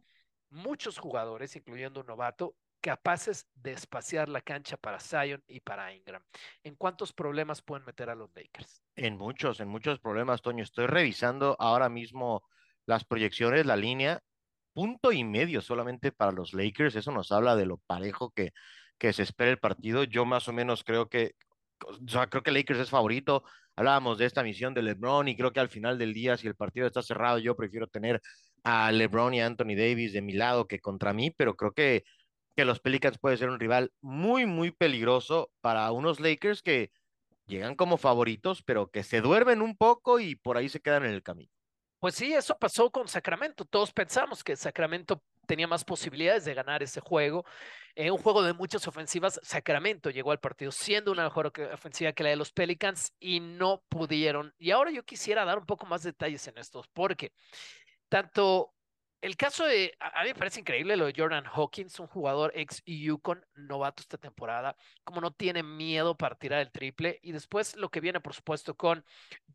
muchos 0.49 0.97
jugadores, 0.97 1.55
incluyendo 1.55 2.01
un 2.01 2.07
novato, 2.07 2.55
capaces 2.81 3.47
de 3.55 3.71
espaciar 3.71 4.29
la 4.29 4.41
cancha 4.41 4.77
para 4.77 4.99
Zion 4.99 5.43
y 5.47 5.59
para 5.59 5.93
Ingram. 5.93 6.23
¿En 6.63 6.75
cuántos 6.75 7.13
problemas 7.13 7.61
pueden 7.61 7.85
meter 7.85 8.09
a 8.09 8.15
los 8.15 8.29
Lakers? 8.35 8.83
En 8.95 9.17
muchos, 9.17 9.59
en 9.59 9.69
muchos 9.69 9.99
problemas, 9.99 10.41
Toño. 10.41 10.63
Estoy 10.63 10.85
revisando 10.85 11.55
ahora 11.59 11.89
mismo 11.89 12.43
las 12.85 13.03
proyecciones, 13.03 13.65
la 13.65 13.75
línea, 13.75 14.21
punto 14.73 15.11
y 15.11 15.23
medio 15.23 15.61
solamente 15.61 16.11
para 16.11 16.31
los 16.31 16.53
Lakers. 16.53 16.95
Eso 16.95 17.11
nos 17.11 17.31
habla 17.31 17.55
de 17.55 17.65
lo 17.65 17.77
parejo 17.77 18.29
que, 18.31 18.51
que 18.99 19.13
se 19.13 19.23
espera 19.23 19.49
el 19.49 19.57
partido. 19.57 20.03
Yo 20.03 20.25
más 20.25 20.47
o 20.47 20.53
menos 20.53 20.83
creo 20.83 21.09
que, 21.09 21.33
o 21.83 22.07
sea, 22.07 22.27
creo 22.27 22.43
que 22.43 22.51
Lakers 22.51 22.79
es 22.79 22.89
favorito. 22.89 23.43
Hablábamos 23.75 24.17
de 24.17 24.25
esta 24.25 24.43
misión 24.43 24.73
de 24.73 24.81
LeBron 24.81 25.27
y 25.27 25.35
creo 25.35 25.51
que 25.51 25.59
al 25.59 25.69
final 25.69 25.97
del 25.97 26.13
día, 26.13 26.37
si 26.37 26.47
el 26.47 26.55
partido 26.55 26.87
está 26.87 27.01
cerrado, 27.01 27.39
yo 27.39 27.55
prefiero 27.55 27.87
tener 27.87 28.21
a 28.63 28.91
LeBron 28.91 29.33
y 29.33 29.41
a 29.41 29.45
Anthony 29.45 29.75
Davis 29.75 30.13
de 30.13 30.21
mi 30.21 30.33
lado 30.33 30.67
que 30.67 30.79
contra 30.79 31.13
mí, 31.13 31.31
pero 31.31 31.55
creo 31.55 31.73
que, 31.73 32.03
que 32.55 32.65
los 32.65 32.79
Pelicans 32.79 33.17
puede 33.19 33.37
ser 33.37 33.49
un 33.49 33.59
rival 33.59 33.91
muy, 34.01 34.45
muy 34.45 34.71
peligroso 34.71 35.51
para 35.61 35.91
unos 35.91 36.19
Lakers 36.19 36.61
que 36.61 36.91
llegan 37.47 37.75
como 37.75 37.97
favoritos, 37.97 38.63
pero 38.63 38.89
que 38.89 39.03
se 39.03 39.21
duermen 39.21 39.61
un 39.61 39.75
poco 39.77 40.19
y 40.19 40.35
por 40.35 40.57
ahí 40.57 40.69
se 40.69 40.79
quedan 40.79 41.05
en 41.05 41.11
el 41.11 41.23
camino. 41.23 41.51
Pues 41.99 42.15
sí, 42.15 42.33
eso 42.33 42.57
pasó 42.57 42.91
con 42.91 43.07
Sacramento. 43.07 43.65
Todos 43.65 43.91
pensamos 43.91 44.43
que 44.43 44.55
Sacramento 44.55 45.23
tenía 45.45 45.67
más 45.67 45.83
posibilidades 45.85 46.45
de 46.45 46.53
ganar 46.53 46.83
ese 46.83 46.99
juego. 46.99 47.45
En 47.95 48.11
un 48.11 48.17
juego 48.17 48.43
de 48.43 48.53
muchas 48.53 48.87
ofensivas, 48.87 49.39
Sacramento 49.41 50.09
llegó 50.09 50.31
al 50.31 50.39
partido 50.39 50.71
siendo 50.71 51.11
una 51.11 51.23
mejor 51.23 51.53
ofensiva 51.73 52.11
que 52.11 52.23
la 52.23 52.29
de 52.29 52.35
los 52.35 52.51
Pelicans 52.51 53.13
y 53.19 53.39
no 53.39 53.83
pudieron. 53.87 54.53
Y 54.57 54.71
ahora 54.71 54.91
yo 54.91 55.03
quisiera 55.03 55.45
dar 55.45 55.57
un 55.57 55.65
poco 55.65 55.85
más 55.85 56.03
detalles 56.03 56.45
en 56.47 56.57
estos, 56.57 56.87
porque 56.89 57.31
tanto 58.09 58.74
el 59.25 59.37
caso 59.37 59.65
de, 59.65 59.97
a 59.99 60.21
mí 60.21 60.27
me 60.27 60.35
parece 60.35 60.59
increíble 60.59 60.95
lo 60.95 61.07
de 61.07 61.13
Jordan 61.17 61.45
Hawkins, 61.51 61.99
un 61.99 62.05
jugador 62.05 62.51
ex 62.53 62.83
Yukon, 62.85 63.43
novato 63.55 64.01
esta 64.01 64.19
temporada, 64.19 64.77
como 65.03 65.19
no 65.19 65.31
tiene 65.31 65.63
miedo 65.63 66.15
para 66.15 66.35
tirar 66.35 66.61
el 66.61 66.71
triple. 66.71 67.19
Y 67.23 67.31
después 67.31 67.75
lo 67.75 67.89
que 67.89 68.01
viene, 68.01 68.19
por 68.19 68.35
supuesto, 68.35 68.75
con 68.75 69.03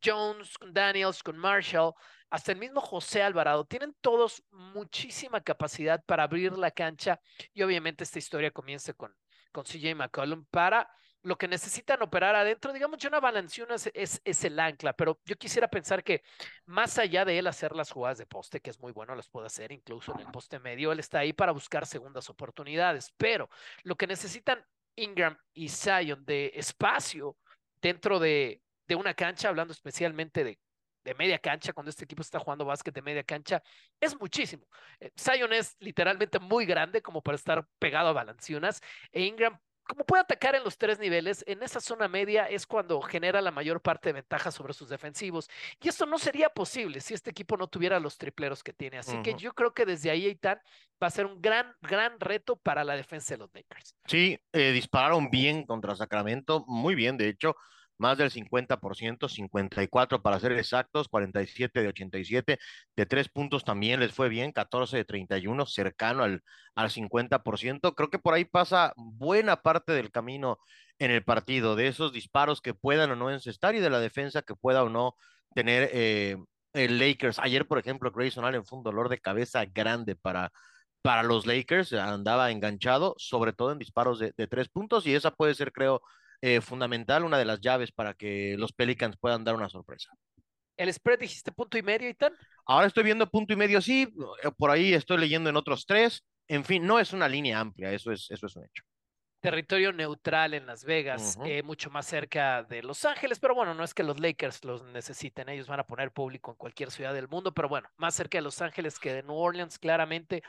Jones, 0.05 0.59
con 0.59 0.75
Daniels, 0.75 1.23
con 1.23 1.39
Marshall, 1.39 1.95
hasta 2.31 2.51
el 2.51 2.59
mismo 2.59 2.81
José 2.81 3.23
Alvarado. 3.23 3.65
Tienen 3.65 3.95
todos 4.01 4.43
muchísima 4.51 5.41
capacidad 5.41 6.05
para 6.05 6.25
abrir 6.25 6.59
la 6.59 6.73
cancha. 6.73 7.21
Y 7.55 7.63
obviamente 7.63 8.03
esta 8.03 8.19
historia 8.19 8.51
comienza 8.51 8.93
con, 8.93 9.15
con 9.53 9.63
CJ 9.63 9.95
McCollum 9.95 10.47
para 10.47 10.91
lo 11.23 11.37
que 11.37 11.49
necesitan 11.49 12.03
operar 12.03 12.35
adentro, 12.35 12.73
digamos, 12.73 12.99
Jonah 13.01 13.21
Valanciunas 13.21 13.91
es, 13.95 14.21
es, 14.25 14.45
el 14.45 14.59
ancla, 14.59 14.93
pero 14.95 15.21
yo 15.25 15.37
quisiera 15.37 15.69
pensar 15.69 16.03
que 16.03 16.23
más 16.67 16.99
allá 16.99 17.25
de 17.25 17.39
él 17.39 17.47
hacer 17.47 17.77
las 17.77 17.91
jugadas 17.91 18.19
de 18.19 18.27
poste, 18.27 18.61
que 18.61 18.71
es 18.71 18.81
muy 18.81 18.93
bueno, 18.93 19.15
las 19.15 19.29
puede 19.29 19.47
hacer 19.47 19.73
incluso 19.73 20.13
en 20.15 20.21
el 20.21 20.31
poste 20.31 20.59
medio, 20.59 20.93
él 20.93 20.99
está 20.99 21.19
ahí 21.21 21.33
para 21.33 21.53
buscar 21.53 21.87
segundas 21.87 22.31
oportunidades, 22.31 23.13
pero 23.17 23.51
lo 23.83 23.97
que 23.97 24.07
necesitan 24.07 24.65
Ingram 24.97 25.37
y 25.53 25.69
Zion 25.69 26.25
de 26.25 26.53
espacio 26.55 27.37
dentro 27.81 28.19
de, 28.19 28.63
de 28.89 28.95
una 28.95 29.15
cancha, 29.15 29.49
hablando 29.49 29.73
especialmente 29.73 30.45
de, 30.45 30.59
de 31.05 31.15
media 31.15 31.39
cancha, 31.39 31.73
cuando 31.73 31.91
este 31.91 32.05
equipo 32.05 32.23
está 32.23 32.39
jugando 32.39 32.65
básquet 32.65 32.95
de 32.95 33.03
media 33.03 33.25
cancha, 33.25 33.63
es 33.99 34.19
muchísimo. 34.19 34.67
Eh, 34.99 35.11
Zion 35.19 35.53
es 35.53 35.77
literalmente 35.81 36.39
muy 36.39 36.67
grande 36.67 37.03
como 37.03 37.23
para 37.23 37.37
estar 37.37 37.67
pegado 37.79 38.09
a 38.09 38.13
Valanciunas 38.13 38.81
e 39.13 39.23
Ingram 39.23 39.59
como 39.91 40.05
puede 40.05 40.23
atacar 40.23 40.55
en 40.55 40.63
los 40.63 40.79
tres 40.79 41.01
niveles, 41.01 41.43
en 41.49 41.65
esa 41.65 41.81
zona 41.81 42.07
media 42.07 42.45
es 42.45 42.65
cuando 42.65 43.01
genera 43.01 43.41
la 43.41 43.51
mayor 43.51 43.81
parte 43.81 44.11
de 44.11 44.13
ventaja 44.13 44.53
sobre 44.53 44.73
sus 44.73 44.89
defensivos. 44.89 45.51
Y 45.83 45.89
esto 45.89 46.07
no 46.07 46.17
sería 46.17 46.49
posible 46.49 47.01
si 47.01 47.13
este 47.13 47.31
equipo 47.31 47.57
no 47.57 47.67
tuviera 47.67 47.99
los 47.99 48.17
tripleros 48.17 48.63
que 48.63 48.73
tiene. 48.73 48.99
Así 48.99 49.21
que 49.23 49.35
yo 49.35 49.53
creo 49.53 49.75
que 49.75 49.85
desde 49.85 50.13
ahí, 50.13 50.27
Eitan, 50.27 50.61
va 51.03 51.09
a 51.09 51.11
ser 51.11 51.27
un 51.27 51.43
gran, 51.43 51.75
gran 51.83 52.21
reto 52.21 52.55
para 52.55 52.85
la 52.85 52.95
defensa 52.95 53.35
de 53.35 53.39
los 53.39 53.51
Lakers. 53.53 53.97
Sí, 54.07 54.39
eh, 54.53 54.71
dispararon 54.71 55.29
bien 55.29 55.67
contra 55.67 55.97
Sacramento, 55.97 56.65
muy 56.69 56.95
bien, 56.95 57.17
de 57.17 57.29
hecho 57.29 57.57
más 58.01 58.19
del 58.19 58.31
50%, 58.31 59.29
54 59.29 60.23
para 60.23 60.41
ser 60.41 60.53
exactos, 60.53 61.09
47 61.09 61.83
de 61.83 61.89
87, 61.89 62.59
de 62.97 63.07
tres 63.07 63.29
puntos 63.29 63.65
también 63.65 64.01
les 64.01 64.13
fue 64.13 64.29
bien, 64.29 64.53
14 64.53 64.97
de 64.97 65.05
31, 65.05 65.67
cercano 65.67 66.25
al, 66.25 66.43
al 66.75 66.91
50%. 66.91 67.95
Creo 67.95 68.11
que 68.11 68.19
por 68.19 68.35
ahí 68.35 68.45
pasa 68.45 68.93
buena 68.97 69.63
parte 69.63 69.93
del 69.93 70.11
camino 70.11 70.59
en 70.99 71.11
el 71.11 71.23
partido, 71.25 71.77
de 71.77 71.89
esos 71.89 72.13
disparos 72.13 72.61
que 72.61 72.75
puedan 72.75 73.11
o 73.11 73.17
no 73.17 73.31
encestar 73.31 73.75
y 73.75 73.81
de 73.81 73.91
la 73.91 74.01
defensa 74.01 74.43
que 74.43 74.55
pueda 74.55 74.83
o 74.83 74.89
no 74.89 75.15
tener 75.55 75.91
eh, 75.93 76.37
el 76.73 76.99
Lakers. 76.99 77.39
Ayer, 77.39 77.67
por 77.67 77.79
ejemplo, 77.79 78.11
Grayson 78.13 78.45
Allen 78.45 78.65
fue 78.65 78.79
un 78.79 78.85
dolor 78.85 79.09
de 79.09 79.19
cabeza 79.19 79.65
grande 79.67 80.17
para, 80.17 80.53
para 81.03 81.23
los 81.23 81.47
Lakers, 81.47 81.93
andaba 81.93 82.51
enganchado, 82.51 83.15
sobre 83.19 83.53
todo 83.53 83.73
en 83.73 83.79
disparos 83.79 84.19
de, 84.19 84.33
de 84.37 84.47
tres 84.47 84.69
puntos, 84.69 85.07
y 85.07 85.15
esa 85.15 85.31
puede 85.33 85.55
ser, 85.55 85.73
creo, 85.73 86.03
eh, 86.43 86.61
fundamental, 86.61 87.25
una 87.25 87.39
de 87.39 87.45
las 87.45 87.61
llaves 87.61 87.93
para 87.93 88.15
que 88.15 88.57
los 88.59 88.73
Pelicans 88.73 89.17
puedan 89.17 89.45
dar 89.45 89.55
una 89.55 89.69
sorpresa. 89.69 90.11
¿El 90.77 90.93
spread 90.93 91.19
dijiste 91.19 91.53
punto 91.53 91.77
y 91.77 91.83
medio 91.83 92.09
y 92.09 92.15
tal? 92.15 92.35
Ahora 92.65 92.87
estoy 92.87 93.05
viendo 93.05 93.29
punto 93.29 93.53
y 93.53 93.57
medio, 93.57 93.83
sí, 93.83 94.09
eh, 94.43 94.51
por 94.57 94.71
ahí 94.71 94.95
estoy 94.95 95.19
leyendo 95.19 95.51
en 95.51 95.57
otros 95.57 95.85
tres. 95.85 96.25
En 96.49 96.65
fin, 96.65 96.87
no 96.87 96.99
es 96.99 97.13
una 97.13 97.29
línea 97.29 97.61
amplia, 97.61 97.93
eso 97.93 98.11
es, 98.11 98.31
eso 98.31 98.47
es 98.47 98.57
un 98.57 98.65
hecho. 98.65 98.83
Territorio 99.41 99.93
neutral 99.93 100.53
en 100.55 100.67
Las 100.67 100.85
Vegas, 100.85 101.39
eh, 101.45 101.63
mucho 101.63 101.91
más 101.91 102.07
cerca 102.07 102.63
de 102.63 102.83
Los 102.83 103.05
Ángeles, 103.05 103.39
pero 103.39 103.55
bueno, 103.55 103.75
no 103.75 103.85
es 103.85 103.95
que 103.95 104.03
los 104.03 104.21
Lakers 104.21 104.65
los 104.65 104.83
necesiten, 104.85 105.49
ellos 105.49 105.67
van 105.67 105.81
a 105.81 105.87
poner 105.87 106.13
público 106.13 106.51
en 106.51 106.57
cualquier 106.57 106.91
ciudad 106.91 107.15
del 107.15 107.29
mundo, 107.29 107.53
pero 107.53 107.69
bueno, 107.69 107.89
más 107.97 108.15
cerca 108.15 108.39
de 108.39 108.43
Los 108.43 108.61
Ángeles 108.61 108.99
que 108.99 109.15
de 109.15 109.23
New 109.23 109.37
Orleans, 109.37 109.79
claramente. 109.79 110.43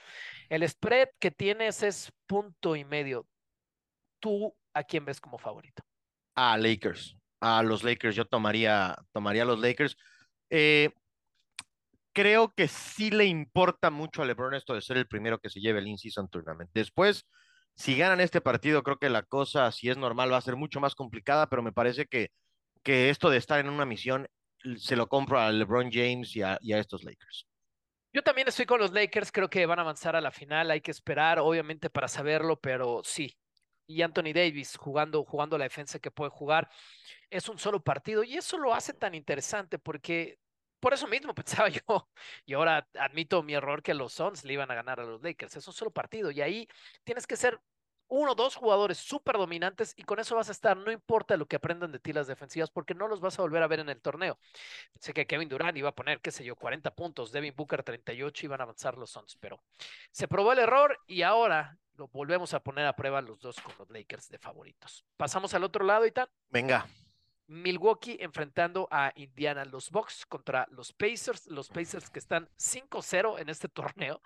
El 0.49 0.67
spread 0.67 1.09
que 1.19 1.31
tienes 1.31 1.83
es 1.83 2.11
punto 2.25 2.75
y 2.75 2.83
medio. 2.83 3.27
¿Tú 4.19 4.53
a 4.73 4.83
quién 4.83 5.05
ves 5.05 5.19
como 5.19 5.37
favorito? 5.37 5.83
A 6.35 6.57
Lakers. 6.57 7.17
A 7.39 7.63
los 7.63 7.83
Lakers. 7.83 8.15
Yo 8.15 8.25
tomaría, 8.25 8.95
tomaría 9.11 9.43
a 9.43 9.45
los 9.45 9.59
Lakers. 9.59 9.95
Eh, 10.49 10.91
creo 12.13 12.53
que 12.55 12.67
sí 12.67 13.11
le 13.11 13.25
importa 13.25 13.89
mucho 13.89 14.21
a 14.21 14.25
LeBron 14.25 14.53
esto 14.53 14.73
de 14.73 14.81
ser 14.81 14.97
el 14.97 15.07
primero 15.07 15.39
que 15.39 15.49
se 15.49 15.59
lleve 15.59 15.79
el 15.79 15.87
In-Season 15.87 16.29
Tournament. 16.29 16.69
Después, 16.73 17.25
si 17.75 17.97
ganan 17.97 18.19
este 18.19 18.41
partido, 18.41 18.83
creo 18.83 18.97
que 18.97 19.09
la 19.09 19.23
cosa, 19.23 19.71
si 19.71 19.89
es 19.89 19.97
normal, 19.97 20.31
va 20.31 20.37
a 20.37 20.41
ser 20.41 20.55
mucho 20.55 20.79
más 20.79 20.95
complicada, 20.95 21.47
pero 21.47 21.63
me 21.63 21.71
parece 21.71 22.05
que, 22.05 22.29
que 22.83 23.09
esto 23.09 23.29
de 23.29 23.37
estar 23.37 23.59
en 23.59 23.69
una 23.69 23.85
misión 23.85 24.27
se 24.77 24.95
lo 24.95 25.07
compro 25.07 25.39
a 25.39 25.51
LeBron 25.51 25.89
James 25.91 26.35
y 26.35 26.41
a, 26.41 26.57
y 26.61 26.73
a 26.73 26.79
estos 26.79 27.03
Lakers. 27.03 27.47
Yo 28.13 28.21
también 28.21 28.47
estoy 28.47 28.65
con 28.65 28.79
los 28.79 28.91
Lakers, 28.91 29.31
creo 29.31 29.49
que 29.49 29.65
van 29.65 29.79
a 29.79 29.83
avanzar 29.83 30.17
a 30.17 30.21
la 30.21 30.31
final, 30.31 30.69
hay 30.69 30.81
que 30.81 30.91
esperar, 30.91 31.39
obviamente, 31.39 31.89
para 31.89 32.09
saberlo, 32.09 32.59
pero 32.59 33.01
sí, 33.05 33.33
y 33.87 34.01
Anthony 34.01 34.33
Davis 34.33 34.77
jugando, 34.77 35.23
jugando 35.25 35.57
la 35.57 35.65
defensa 35.65 35.99
que 35.99 36.11
puede 36.11 36.31
jugar. 36.31 36.69
Es 37.29 37.49
un 37.49 37.57
solo 37.59 37.83
partido 37.83 38.23
y 38.23 38.37
eso 38.37 38.57
lo 38.57 38.73
hace 38.73 38.93
tan 38.93 39.15
interesante 39.15 39.79
porque 39.79 40.39
por 40.79 40.93
eso 40.93 41.07
mismo 41.07 41.33
pensaba 41.35 41.69
yo, 41.69 42.09
y 42.45 42.53
ahora 42.53 42.87
admito 42.99 43.43
mi 43.43 43.53
error 43.53 43.83
que 43.83 43.93
los 43.93 44.13
Suns 44.13 44.43
le 44.43 44.53
iban 44.53 44.71
a 44.71 44.75
ganar 44.75 44.99
a 44.99 45.05
los 45.05 45.21
Lakers. 45.21 45.55
Es 45.57 45.67
un 45.67 45.73
solo 45.73 45.91
partido 45.91 46.31
y 46.31 46.41
ahí 46.41 46.67
tienes 47.03 47.27
que 47.27 47.37
ser 47.37 47.61
uno 48.11 48.35
dos 48.35 48.55
jugadores 48.55 48.97
súper 48.97 49.37
dominantes 49.37 49.93
y 49.95 50.03
con 50.03 50.19
eso 50.19 50.35
vas 50.35 50.49
a 50.49 50.51
estar, 50.51 50.75
no 50.75 50.91
importa 50.91 51.37
lo 51.37 51.45
que 51.45 51.55
aprendan 51.55 51.93
de 51.93 51.99
ti 51.99 52.11
las 52.11 52.27
defensivas, 52.27 52.69
porque 52.69 52.93
no 52.93 53.07
los 53.07 53.21
vas 53.21 53.39
a 53.39 53.41
volver 53.41 53.63
a 53.63 53.67
ver 53.67 53.79
en 53.79 53.87
el 53.87 54.01
torneo. 54.01 54.37
Sé 54.99 55.13
que 55.13 55.25
Kevin 55.25 55.47
Durant 55.47 55.77
iba 55.77 55.89
a 55.89 55.95
poner, 55.95 56.19
qué 56.19 56.29
sé 56.29 56.43
yo, 56.43 56.57
40 56.57 56.93
puntos, 56.93 57.31
Devin 57.31 57.53
Booker 57.55 57.83
38, 57.83 58.45
iban 58.45 58.59
a 58.59 58.63
avanzar 58.63 58.97
los 58.97 59.11
Suns, 59.11 59.37
pero 59.39 59.63
se 60.11 60.27
probó 60.27 60.51
el 60.51 60.59
error 60.59 60.99
y 61.07 61.21
ahora 61.21 61.77
lo 61.95 62.09
volvemos 62.09 62.53
a 62.53 62.59
poner 62.59 62.85
a 62.85 62.97
prueba 62.97 63.21
los 63.21 63.39
dos 63.39 63.61
con 63.61 63.73
los 63.79 63.89
Lakers 63.89 64.27
de 64.27 64.37
favoritos. 64.37 65.05
Pasamos 65.15 65.53
al 65.53 65.63
otro 65.63 65.85
lado, 65.85 66.05
y. 66.05 66.11
Venga. 66.49 66.85
Milwaukee 67.51 68.17
enfrentando 68.21 68.87
a 68.91 69.11
Indiana, 69.15 69.65
los 69.65 69.91
Bucks 69.91 70.25
contra 70.25 70.65
los 70.71 70.93
Pacers, 70.93 71.47
los 71.47 71.67
Pacers 71.67 72.09
que 72.09 72.19
están 72.19 72.47
5-0 72.57 73.39
en 73.39 73.49
este 73.49 73.67
torneo. 73.69 74.21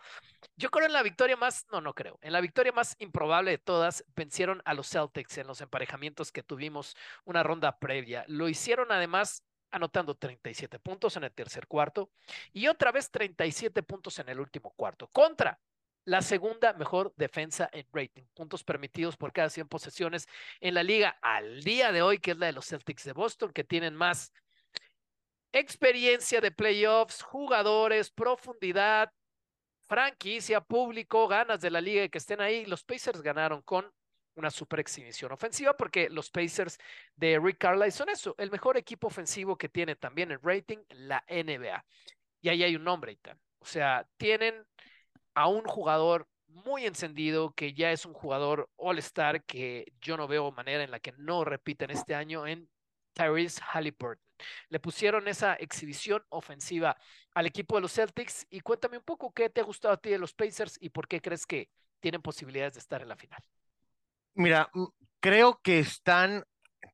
Yo 0.55 0.69
creo 0.69 0.85
en 0.85 0.93
la 0.93 1.01
victoria 1.01 1.35
más, 1.35 1.65
no, 1.71 1.81
no 1.81 1.95
creo, 1.95 2.19
en 2.21 2.33
la 2.33 2.39
victoria 2.39 2.71
más 2.71 2.95
improbable 2.99 3.49
de 3.51 3.57
todas, 3.57 4.05
vencieron 4.15 4.61
a 4.63 4.75
los 4.75 4.89
Celtics 4.89 5.39
en 5.39 5.47
los 5.47 5.61
emparejamientos 5.61 6.31
que 6.31 6.43
tuvimos 6.43 6.95
una 7.23 7.41
ronda 7.41 7.79
previa. 7.79 8.25
Lo 8.27 8.47
hicieron 8.47 8.91
además 8.91 9.43
anotando 9.71 10.15
37 10.15 10.77
puntos 10.77 11.17
en 11.17 11.23
el 11.23 11.33
tercer 11.33 11.65
cuarto 11.67 12.11
y 12.53 12.67
otra 12.67 12.91
vez 12.91 13.09
37 13.09 13.81
puntos 13.81 14.19
en 14.19 14.29
el 14.29 14.39
último 14.39 14.71
cuarto 14.77 15.07
contra 15.07 15.59
la 16.05 16.21
segunda 16.21 16.73
mejor 16.73 17.13
defensa 17.17 17.69
en 17.73 17.85
rating, 17.91 18.23
puntos 18.35 18.63
permitidos 18.63 19.17
por 19.17 19.33
cada 19.33 19.49
100 19.49 19.67
posesiones 19.67 20.27
en 20.61 20.75
la 20.75 20.83
liga 20.83 21.17
al 21.21 21.63
día 21.63 21.91
de 21.91 22.01
hoy, 22.01 22.19
que 22.19 22.31
es 22.31 22.37
la 22.37 22.45
de 22.45 22.53
los 22.53 22.67
Celtics 22.67 23.03
de 23.03 23.13
Boston, 23.13 23.51
que 23.51 23.63
tienen 23.63 23.95
más 23.95 24.31
experiencia 25.51 26.41
de 26.41 26.51
playoffs, 26.51 27.23
jugadores, 27.23 28.11
profundidad, 28.11 29.11
franquicia, 29.87 30.61
público, 30.61 31.27
ganas 31.27 31.61
de 31.61 31.71
la 31.71 31.81
liga 31.81 32.03
y 32.03 32.09
que 32.09 32.17
estén 32.19 32.41
ahí. 32.41 32.65
Los 32.65 32.83
Pacers 32.83 33.21
ganaron 33.21 33.61
con 33.61 33.91
una 34.35 34.51
super 34.51 34.79
exhibición 34.79 35.31
ofensiva 35.31 35.75
porque 35.75 36.09
los 36.09 36.29
Pacers 36.29 36.77
de 37.15 37.39
Rick 37.39 37.57
Carlisle 37.57 37.91
son 37.91 38.09
eso, 38.09 38.35
el 38.37 38.51
mejor 38.51 38.77
equipo 38.77 39.07
ofensivo 39.07 39.57
que 39.57 39.69
tiene 39.69 39.95
también 39.95 40.31
el 40.31 40.41
rating 40.41 40.79
la 40.89 41.23
NBA. 41.29 41.83
Y 42.41 42.49
ahí 42.49 42.63
hay 42.63 42.75
un 42.75 42.83
nombre, 42.83 43.13
Itán. 43.13 43.39
O 43.59 43.65
sea, 43.65 44.07
tienen 44.17 44.65
a 45.35 45.47
un 45.47 45.63
jugador 45.65 46.27
muy 46.47 46.85
encendido, 46.85 47.53
que 47.53 47.73
ya 47.73 47.91
es 47.91 48.05
un 48.05 48.13
jugador 48.13 48.69
all-star 48.77 49.43
que 49.43 49.91
yo 50.01 50.17
no 50.17 50.27
veo 50.27 50.51
manera 50.51 50.83
en 50.83 50.91
la 50.91 50.99
que 50.99 51.11
no 51.17 51.43
repiten 51.43 51.91
este 51.91 52.15
año 52.15 52.47
en 52.47 52.69
Tyrese 53.13 53.61
Halliburton. 53.61 54.23
Le 54.69 54.79
pusieron 54.79 55.27
esa 55.27 55.53
exhibición 55.55 56.23
ofensiva 56.29 56.97
al 57.33 57.45
equipo 57.45 57.75
de 57.75 57.81
los 57.81 57.93
Celtics 57.93 58.45
y 58.49 58.61
cuéntame 58.61 58.97
un 58.97 59.03
poco 59.03 59.33
qué 59.33 59.49
te 59.49 59.61
ha 59.61 59.63
gustado 59.63 59.93
a 59.93 59.97
ti 59.97 60.09
de 60.09 60.17
los 60.17 60.33
Pacers 60.33 60.77
y 60.79 60.89
por 60.89 61.07
qué 61.07 61.21
crees 61.21 61.45
que 61.45 61.69
tienen 61.99 62.21
posibilidades 62.21 62.73
de 62.73 62.79
estar 62.79 63.01
en 63.01 63.09
la 63.09 63.15
final. 63.15 63.39
Mira, 64.33 64.69
creo 65.19 65.59
que 65.63 65.79
están, 65.79 66.43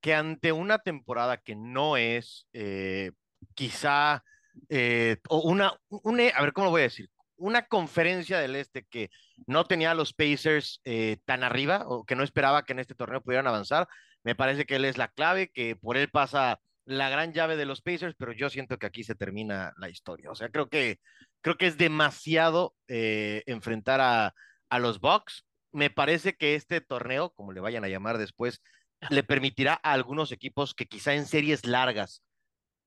que 0.02 0.14
ante 0.14 0.52
una 0.52 0.80
temporada 0.80 1.38
que 1.38 1.56
no 1.56 1.98
es 1.98 2.48
eh, 2.54 3.12
quizá, 3.56 4.24
eh, 4.70 5.18
una, 5.30 5.76
una, 5.90 6.28
a 6.30 6.42
ver, 6.42 6.54
¿cómo 6.54 6.66
lo 6.66 6.72
voy 6.72 6.82
a 6.82 6.84
decir? 6.86 7.10
Una 7.42 7.68
conferencia 7.68 8.40
del 8.40 8.56
Este 8.56 8.86
que 8.86 9.10
no 9.48 9.66
tenía 9.66 9.92
a 9.92 9.96
los 9.96 10.14
Pacers 10.14 10.82
eh, 10.86 11.18
tan 11.26 11.44
arriba 11.44 11.86
o 11.88 12.06
que 12.06 12.16
no 12.16 12.24
esperaba 12.24 12.64
que 12.64 12.74
en 12.74 12.80
este 12.80 12.96
torneo 12.96 13.22
pudieran 13.22 13.48
avanzar. 13.48 13.88
Me 14.24 14.36
parece 14.36 14.66
que 14.66 14.76
él 14.76 14.86
es 14.86 14.98
la 14.98 15.08
clave, 15.08 15.50
que 15.50 15.76
por 15.76 15.98
él 15.98 16.10
pasa 16.10 16.60
la 16.86 17.10
gran 17.10 17.34
llave 17.34 17.58
de 17.58 17.66
los 17.66 17.82
Pacers, 17.82 18.16
pero 18.18 18.32
yo 18.32 18.50
siento 18.50 18.78
que 18.78 18.86
aquí 18.86 19.04
se 19.04 19.16
termina 19.16 19.74
la 19.78 19.90
historia. 19.90 20.32
O 20.32 20.36
sea, 20.36 20.50
creo 20.50 20.70
que, 20.70 21.00
creo 21.42 21.58
que 21.58 21.68
es 21.68 21.78
demasiado 21.78 22.76
enfrentar 22.88 24.02
a, 24.02 24.34
a 24.70 24.80
los 24.80 25.00
Bucks 25.00 25.46
me 25.72 25.90
parece 25.90 26.36
que 26.36 26.56
este 26.56 26.82
torneo, 26.82 27.32
como 27.34 27.54
le 27.54 27.62
vayan 27.62 27.84
a 27.84 27.90
llamar 27.90 28.18
después, 28.18 28.62
le 29.10 29.24
permitirá 29.24 29.80
a 29.84 29.94
algunos 29.94 30.32
equipos 30.32 30.74
que 30.74 30.86
quizá 30.86 31.14
en 31.14 31.26
series 31.26 31.66
largas 31.66 32.22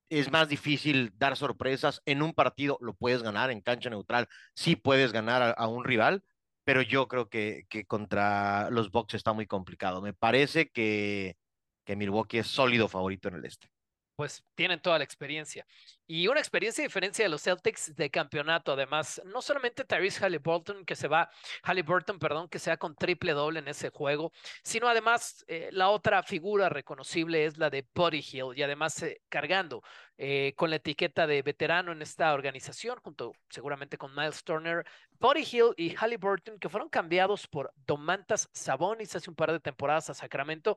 es 0.08 0.30
más 0.30 0.48
difícil 0.48 1.12
dar 1.16 1.36
sorpresas. 1.36 2.02
En 2.06 2.22
un 2.22 2.32
partido 2.34 2.78
lo 2.80 2.94
puedes 2.94 3.22
ganar, 3.22 3.50
en 3.50 3.60
cancha 3.60 3.90
neutral 3.90 4.28
sí 4.54 4.76
puedes 4.76 5.12
ganar 5.12 5.54
a, 5.56 5.68
un 5.68 5.84
rival, 5.84 6.24
pero 6.64 6.82
yo 6.82 7.08
creo 7.08 7.28
que, 7.28 7.66
que, 7.68 7.86
contra 7.86 8.70
los 8.70 8.90
Bucks 8.90 9.14
está 9.14 9.32
muy 9.32 9.46
complicado. 9.46 10.02
Me 10.02 10.12
parece 10.14 10.70
que, 10.70 11.36
que 11.84 11.96
Milwaukee 11.96 12.38
es 12.38 12.46
sólido 12.46 12.88
favorito 12.88 13.28
en 13.28 13.36
el 13.36 13.44
este 13.44 13.68
pues 14.16 14.44
tienen 14.54 14.80
toda 14.80 14.98
la 14.98 15.04
experiencia. 15.04 15.66
Y 16.06 16.28
una 16.28 16.40
experiencia 16.40 16.84
diferencia 16.84 17.24
de 17.24 17.30
los 17.30 17.42
Celtics 17.42 17.96
de 17.96 18.10
campeonato, 18.10 18.72
además, 18.72 19.22
no 19.24 19.40
solamente 19.40 19.84
Tyrese 19.84 20.22
Halliburton, 20.22 20.84
que 20.84 20.96
se 20.96 21.08
va, 21.08 21.30
Halliburton, 21.62 22.18
perdón, 22.18 22.48
que 22.50 22.58
sea 22.58 22.76
con 22.76 22.94
triple 22.94 23.32
doble 23.32 23.60
en 23.60 23.68
ese 23.68 23.88
juego, 23.88 24.30
sino 24.62 24.86
además 24.86 25.44
eh, 25.48 25.70
la 25.72 25.88
otra 25.88 26.22
figura 26.22 26.68
reconocible 26.68 27.46
es 27.46 27.56
la 27.56 27.70
de 27.70 27.86
Buddy 27.94 28.18
Hill, 28.18 28.52
y 28.54 28.62
además 28.62 29.02
eh, 29.02 29.22
cargando 29.30 29.82
eh, 30.18 30.52
con 30.56 30.68
la 30.68 30.76
etiqueta 30.76 31.26
de 31.26 31.40
veterano 31.40 31.92
en 31.92 32.02
esta 32.02 32.34
organización, 32.34 33.00
junto 33.02 33.32
seguramente 33.48 33.96
con 33.96 34.14
Miles 34.14 34.44
Turner, 34.44 34.84
Buddy 35.18 35.40
Hill 35.40 35.74
y 35.78 35.96
Halliburton, 35.96 36.58
que 36.58 36.68
fueron 36.68 36.90
cambiados 36.90 37.46
por 37.46 37.72
Domantas 37.86 38.50
Sabonis 38.52 39.16
hace 39.16 39.30
un 39.30 39.36
par 39.36 39.52
de 39.52 39.60
temporadas 39.60 40.10
a 40.10 40.14
Sacramento. 40.14 40.76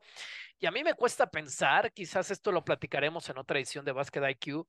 Y 0.57 0.67
a 0.67 0.71
mí 0.71 0.83
me 0.85 0.93
cuesta 0.93 1.29
pensar, 1.29 1.91
quizás 1.91 2.31
esto 2.31 2.51
lo 2.53 2.63
platicaremos 2.63 3.29
en 3.29 3.37
otra 3.37 3.57
edición 3.57 3.83
de 3.83 3.91
Basket 3.91 4.21
IQ, 4.29 4.65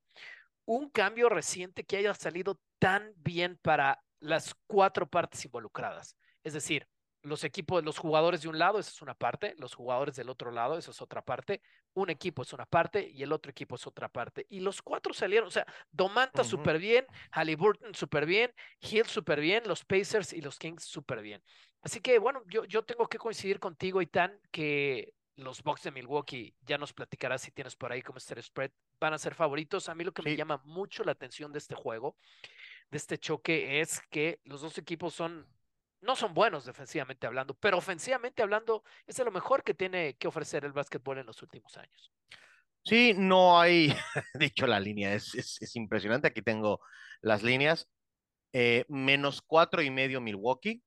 un 0.69 0.91
cambio 0.91 1.31
reciente 1.31 1.85
que 1.85 1.97
haya 1.97 2.13
salido 2.13 2.61
tan 2.79 3.15
bien 3.17 3.59
para 3.63 4.05
las 4.21 4.55
cuatro 4.67 5.09
partes 5.09 5.43
involucradas. 5.47 6.15
Es 6.45 6.53
decir, 6.53 6.87
los 7.23 7.43
equipos, 7.43 7.83
los 7.83 7.97
jugadores 7.97 8.43
de 8.43 8.51
un 8.51 8.59
lado, 8.59 8.79
esa 8.79 8.91
es 8.91 9.00
una 9.00 9.15
parte, 9.15 9.54
los 9.57 9.75
jugadores 9.75 10.15
del 10.17 10.28
otro 10.28 10.50
lado, 10.50 10.76
esa 10.76 10.91
es 10.91 11.00
otra 11.00 11.23
parte, 11.23 11.63
un 11.95 12.11
equipo 12.11 12.43
es 12.43 12.52
una 12.52 12.67
parte 12.67 13.09
y 13.11 13.23
el 13.23 13.33
otro 13.33 13.50
equipo 13.50 13.76
es 13.76 13.87
otra 13.87 14.11
parte. 14.11 14.45
Y 14.50 14.61
los 14.61 14.83
cuatro 14.83 15.15
salieron, 15.15 15.49
o 15.49 15.50
sea, 15.50 15.67
Domanta 15.91 16.45
súper 16.45 16.78
bien, 16.78 17.07
Halliburton 17.31 17.95
súper 17.95 18.26
bien, 18.26 18.52
Hill 18.78 19.07
súper 19.07 19.41
bien, 19.41 19.63
los 19.67 19.87
Pacers 19.87 20.35
y 20.35 20.43
los 20.43 20.59
Kings 20.59 20.85
súper 20.85 21.23
bien. 21.23 21.43
Así 21.81 22.00
que 22.00 22.19
bueno, 22.19 22.43
yo, 22.47 22.67
yo 22.67 22.85
tengo 22.85 23.09
que 23.09 23.17
coincidir 23.17 23.59
contigo, 23.59 24.02
Itán, 24.02 24.39
que 24.50 25.15
los 25.39 25.63
Bucks 25.63 25.85
de 25.85 25.93
Milwaukee, 25.93 26.55
ya 26.67 26.79
nos 26.79 26.93
platicarás 26.93 27.43
si 27.43 27.53
tienes 27.53 27.77
por 27.77 27.93
ahí 27.93 28.03
como 28.03 28.19
este 28.19 28.41
spread, 28.43 28.73
van 29.01 29.15
a 29.15 29.19
ser 29.19 29.35
favoritos. 29.35 29.89
A 29.89 29.95
mí 29.95 30.05
lo 30.05 30.13
que 30.13 30.23
me 30.23 30.37
llama 30.37 30.61
mucho 30.65 31.05
la 31.05 31.13
atención 31.13 31.53
de 31.53 31.59
este 31.59 31.75
juego, 31.75 32.17
de 32.91 32.99
este 32.99 33.19
choque, 33.19 33.81
es 33.81 34.01
que 34.11 34.41
los 34.45 34.61
dos 34.61 34.77
equipos 34.79 35.15
son, 35.15 35.47
no 36.01 36.17
son 36.17 36.35
buenos 36.35 36.65
defensivamente 36.65 37.27
hablando, 37.27 37.55
pero 37.55 37.79
ofensivamente 37.79 38.43
hablando, 38.43 38.83
es 39.07 39.17
de 39.17 39.25
lo 39.25 39.31
mejor 39.31 39.63
que 39.63 39.75
tiene 39.75 40.17
que 40.17 40.27
ofrecer 40.27 40.65
el 40.65 40.73
básquetbol 40.73 41.19
en 41.19 41.27
los 41.27 41.41
últimos 41.41 41.77
años. 41.77 42.13
Sí, 42.85 43.15
no 43.17 43.61
hay, 43.61 43.95
dicho 44.35 44.67
la 44.67 44.81
línea, 44.81 45.15
es, 45.15 45.35
es, 45.35 45.77
impresionante. 45.77 46.29
Aquí 46.29 46.43
tengo 46.43 46.81
las 47.21 47.43
líneas. 47.43 47.89
Eh, 48.53 48.87
menos 48.89 49.43
cuatro 49.43 49.83
y 49.83 49.91
medio 49.91 50.21
Milwaukee. 50.21 50.83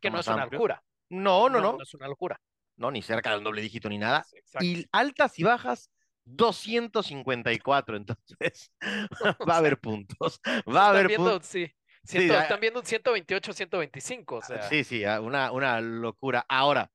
Que 0.00 0.10
no 0.10 0.20
es 0.20 0.28
una 0.28 0.46
locura. 0.46 0.84
No, 1.08 1.48
no, 1.48 1.60
no, 1.60 1.72
no. 1.72 1.82
es 1.82 1.94
una 1.94 2.08
locura 2.08 2.40
no, 2.76 2.90
ni 2.90 3.02
cerca 3.02 3.30
del 3.30 3.44
doble 3.44 3.62
dígito 3.62 3.88
ni 3.88 3.98
nada. 3.98 4.26
Y 4.60 4.86
altas 4.92 5.38
y 5.38 5.44
bajas, 5.44 5.90
254. 6.24 7.96
Entonces, 7.96 8.72
va 9.48 9.54
a 9.54 9.58
haber 9.58 9.78
puntos. 9.78 10.40
Va 10.74 10.86
a 10.86 10.90
haber 10.90 11.14
puntos. 11.14 11.46
Sí. 11.46 11.70
están 12.02 12.60
viendo 12.60 12.80
un 12.80 12.86
128, 12.86 13.52
125. 13.52 14.36
O 14.36 14.42
sea. 14.42 14.62
Sí, 14.68 14.84
sí, 14.84 15.04
ah, 15.04 15.20
una, 15.20 15.52
una 15.52 15.80
locura. 15.80 16.44
Ahora, 16.48 16.90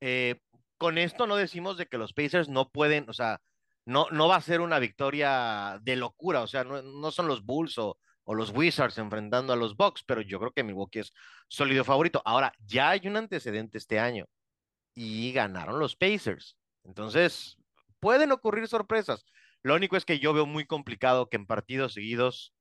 eh, 0.00 0.40
con 0.78 0.98
esto 0.98 1.26
no 1.26 1.36
decimos 1.36 1.76
de 1.76 1.86
que 1.86 1.98
los 1.98 2.12
Pacers 2.12 2.48
no 2.48 2.70
pueden, 2.70 3.08
o 3.08 3.12
sea, 3.12 3.40
no, 3.86 4.06
no 4.10 4.28
va 4.28 4.36
a 4.36 4.40
ser 4.40 4.60
una 4.60 4.78
victoria 4.78 5.78
de 5.82 5.96
locura, 5.96 6.40
o 6.40 6.46
sea, 6.46 6.64
no, 6.64 6.80
no 6.82 7.10
son 7.10 7.28
los 7.28 7.44
Bulls 7.44 7.76
o, 7.78 7.98
o, 8.24 8.34
los 8.34 8.50
Wizards 8.50 8.96
enfrentando 8.96 9.52
a 9.52 9.56
los 9.56 9.76
Bucks, 9.76 10.02
pero 10.06 10.22
yo 10.22 10.38
creo 10.38 10.52
que 10.52 10.64
Milwaukee 10.64 11.00
es 11.00 11.12
sólido 11.48 11.84
favorito. 11.84 12.22
Ahora, 12.24 12.52
ya 12.64 12.90
hay 12.90 13.06
un 13.06 13.18
antecedente 13.18 13.76
este 13.76 13.98
año 13.98 14.26
y 14.94 15.32
ganaron 15.32 15.78
los 15.78 15.96
Pacers. 15.96 16.56
Entonces, 16.84 17.56
pueden 18.00 18.32
ocurrir 18.32 18.68
sorpresas. 18.68 19.24
Lo 19.62 19.74
único 19.74 19.96
es 19.96 20.04
que 20.04 20.18
yo 20.18 20.32
veo 20.32 20.46
muy 20.46 20.66
complicado 20.66 21.28
que 21.28 21.36
en 21.36 21.46
partidos 21.46 21.94
seguidos 21.94 22.54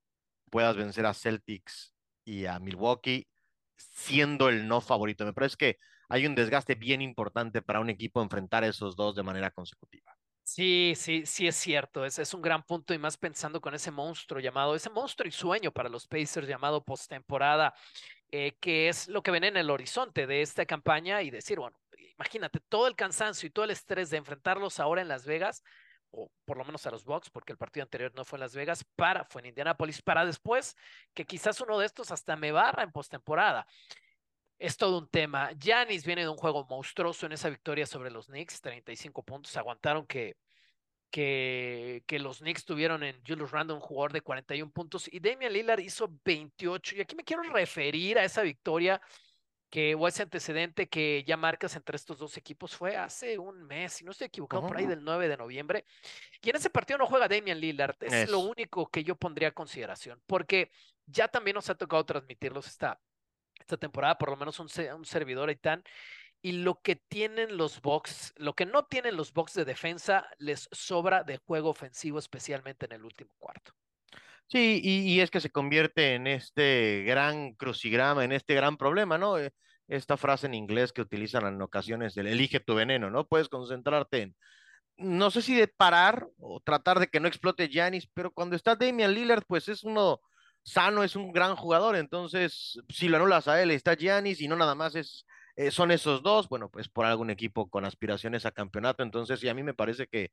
puedas 0.49 0.75
vencer 0.75 1.05
a 1.05 1.13
Celtics 1.13 1.93
y 2.23 2.45
a 2.45 2.59
Milwaukee 2.59 3.27
siendo 3.75 4.49
el 4.49 4.67
no 4.67 4.81
favorito. 4.81 5.25
Me 5.25 5.33
parece 5.33 5.57
que 5.57 5.77
hay 6.09 6.25
un 6.25 6.35
desgaste 6.35 6.75
bien 6.75 7.01
importante 7.01 7.61
para 7.61 7.79
un 7.79 7.89
equipo 7.89 8.21
enfrentar 8.21 8.63
a 8.63 8.67
esos 8.67 8.95
dos 8.95 9.15
de 9.15 9.23
manera 9.23 9.51
consecutiva. 9.51 10.15
Sí, 10.43 10.93
sí, 10.95 11.25
sí 11.25 11.47
es 11.47 11.55
cierto. 11.55 12.05
Ese 12.05 12.21
es 12.21 12.33
un 12.33 12.41
gran 12.41 12.63
punto 12.63 12.93
y 12.93 12.97
más 12.97 13.17
pensando 13.17 13.61
con 13.61 13.73
ese 13.73 13.91
monstruo 13.91 14.41
llamado, 14.41 14.75
ese 14.75 14.89
monstruo 14.89 15.27
y 15.27 15.31
sueño 15.31 15.71
para 15.71 15.89
los 15.89 16.05
Pacers 16.05 16.47
llamado 16.47 16.83
postemporada, 16.83 17.73
eh, 18.35 18.57
que 18.59 18.89
es 18.89 19.09
lo 19.09 19.21
que 19.21 19.29
ven 19.29 19.43
en 19.43 19.57
el 19.57 19.69
horizonte 19.69 20.25
de 20.25 20.41
esta 20.41 20.65
campaña 20.65 21.21
y 21.21 21.29
decir, 21.29 21.59
bueno, 21.59 21.77
imagínate 22.15 22.59
todo 22.61 22.87
el 22.87 22.95
cansancio 22.95 23.45
y 23.45 23.51
todo 23.51 23.63
el 23.65 23.69
estrés 23.69 24.09
de 24.09 24.17
enfrentarlos 24.17 24.79
ahora 24.79 25.03
en 25.03 25.07
Las 25.07 25.27
Vegas, 25.27 25.63
o 26.09 26.31
por 26.43 26.57
lo 26.57 26.65
menos 26.65 26.83
a 26.87 26.89
los 26.89 27.05
Bucks, 27.05 27.29
porque 27.29 27.51
el 27.51 27.59
partido 27.59 27.83
anterior 27.83 28.11
no 28.15 28.25
fue 28.25 28.37
en 28.37 28.41
Las 28.41 28.55
Vegas, 28.55 28.83
para, 28.95 29.23
fue 29.25 29.41
en 29.41 29.49
Indianapolis, 29.49 30.01
para 30.01 30.25
después 30.25 30.75
que 31.13 31.25
quizás 31.25 31.61
uno 31.61 31.77
de 31.77 31.85
estos 31.85 32.09
hasta 32.09 32.35
me 32.35 32.51
barra 32.51 32.81
en 32.81 32.91
postemporada. 32.91 33.67
Es 34.57 34.77
todo 34.77 34.97
un 34.97 35.07
tema. 35.09 35.51
Giannis 35.51 36.03
viene 36.03 36.23
de 36.23 36.29
un 36.29 36.37
juego 36.37 36.65
monstruoso 36.65 37.27
en 37.27 37.33
esa 37.33 37.51
victoria 37.51 37.85
sobre 37.85 38.09
los 38.09 38.25
Knicks, 38.25 38.61
35 38.61 39.21
puntos. 39.21 39.55
Aguantaron 39.57 40.07
que, 40.07 40.37
que, 41.13 42.01
que 42.07 42.17
los 42.17 42.39
Knicks 42.39 42.65
tuvieron 42.65 43.03
en 43.03 43.21
Julius 43.23 43.51
Randle 43.51 43.75
un 43.75 43.81
jugador 43.81 44.13
de 44.13 44.21
41 44.21 44.71
puntos 44.71 45.07
y 45.13 45.19
Damian 45.19 45.53
Lillard 45.53 45.79
hizo 45.79 46.09
28. 46.25 46.95
Y 46.95 47.01
aquí 47.01 47.15
me 47.15 47.23
quiero 47.23 47.43
referir 47.43 48.17
a 48.17 48.23
esa 48.23 48.41
victoria 48.41 48.99
que 49.69 49.93
o 49.93 50.07
ese 50.07 50.23
antecedente 50.23 50.89
que 50.89 51.23
ya 51.23 51.37
marcas 51.37 51.75
entre 51.75 51.97
estos 51.97 52.17
dos 52.17 52.35
equipos 52.35 52.75
fue 52.75 52.97
hace 52.97 53.37
un 53.37 53.61
mes, 53.61 53.93
si 53.93 54.03
no 54.03 54.09
estoy 54.09 54.25
equivocado, 54.25 54.65
por 54.65 54.75
ahí 54.75 54.87
del 54.87 55.03
9 55.03 55.27
de 55.27 55.37
noviembre. 55.37 55.85
Y 56.41 56.49
en 56.49 56.55
ese 56.55 56.71
partido 56.71 56.97
no 56.97 57.05
juega 57.05 57.27
Damian 57.27 57.59
Lillard, 57.59 57.95
es, 58.01 58.27
lo 58.31 58.39
único 58.39 58.87
que 58.89 59.03
yo 59.03 59.15
pondría 59.15 59.49
a 59.49 59.51
consideración, 59.51 60.19
porque 60.25 60.71
ya 61.05 61.27
también 61.27 61.53
nos 61.53 61.69
ha 61.69 61.75
tocado 61.75 62.03
transmitirlos 62.03 62.65
esta, 62.65 62.99
esta 63.59 63.77
temporada, 63.77 64.17
por 64.17 64.31
lo 64.31 64.37
menos 64.37 64.59
un, 64.59 64.67
un 64.95 65.05
servidor 65.05 65.51
y 65.51 65.57
tan. 65.57 65.83
Y 66.43 66.51
lo 66.51 66.81
que 66.81 66.97
tienen 66.97 67.57
los 67.57 67.81
Bucks, 67.81 68.33
lo 68.37 68.53
que 68.53 68.65
no 68.65 68.85
tienen 68.85 69.17
los 69.17 69.33
Bucks 69.33 69.53
de 69.53 69.65
defensa, 69.65 70.27
les 70.37 70.69
sobra 70.71 71.23
de 71.23 71.37
juego 71.37 71.69
ofensivo, 71.69 72.19
especialmente 72.19 72.85
en 72.85 72.91
el 72.91 73.05
último 73.05 73.31
cuarto. 73.39 73.71
Sí, 74.47 74.81
y, 74.83 75.19
es 75.21 75.31
que 75.31 75.39
se 75.39 75.49
convierte 75.49 76.15
en 76.15 76.27
este 76.27 77.03
gran 77.07 77.53
crucigrama, 77.53 78.25
en 78.25 78.33
este 78.33 78.53
gran 78.53 78.77
problema, 78.77 79.17
¿no? 79.17 79.39
Eh, 79.39 79.51
esta 79.87 80.17
frase 80.17 80.47
en 80.47 80.53
inglés 80.53 80.91
que 80.91 81.01
utilizan 81.01 81.47
en 81.47 81.61
ocasiones, 81.61 82.17
el 82.17 82.27
elige 82.27 82.59
tu 82.59 82.75
veneno, 82.75 83.09
¿no? 83.09 83.25
Puedes 83.25 83.49
concentrarte 83.49 84.21
en, 84.21 84.35
no 84.97 85.31
sé 85.31 85.41
si 85.41 85.55
de 85.55 85.67
parar 85.67 86.27
o 86.37 86.59
tratar 86.59 86.99
de 86.99 87.07
que 87.07 87.19
no 87.19 87.27
explote 87.27 87.69
Janis, 87.71 88.07
pero 88.13 88.31
cuando 88.31 88.55
está 88.55 88.75
Damian 88.75 89.13
Lillard, 89.13 89.43
pues 89.47 89.69
es 89.69 89.83
uno 89.83 90.19
sano, 90.63 91.03
es 91.03 91.15
un 91.15 91.31
gran 91.31 91.55
jugador, 91.55 91.95
entonces 91.95 92.79
si 92.89 93.09
lo 93.09 93.17
anulas 93.17 93.47
a 93.47 93.61
él 93.61 93.71
está 93.71 93.95
Giannis 93.95 94.41
y 94.41 94.47
no 94.47 94.55
nada 94.55 94.75
más 94.75 94.95
es, 94.95 95.25
eh, 95.55 95.71
son 95.71 95.91
esos 95.91 96.23
dos, 96.23 96.49
bueno, 96.49 96.69
pues 96.69 96.89
por 96.89 97.05
algún 97.05 97.29
equipo 97.29 97.69
con 97.69 97.85
aspiraciones 97.85 98.45
a 98.45 98.51
campeonato, 98.51 99.03
entonces 99.03 99.43
y 99.43 99.49
a 99.49 99.53
mí 99.53 99.63
me 99.63 99.73
parece 99.73 100.07
que, 100.07 100.31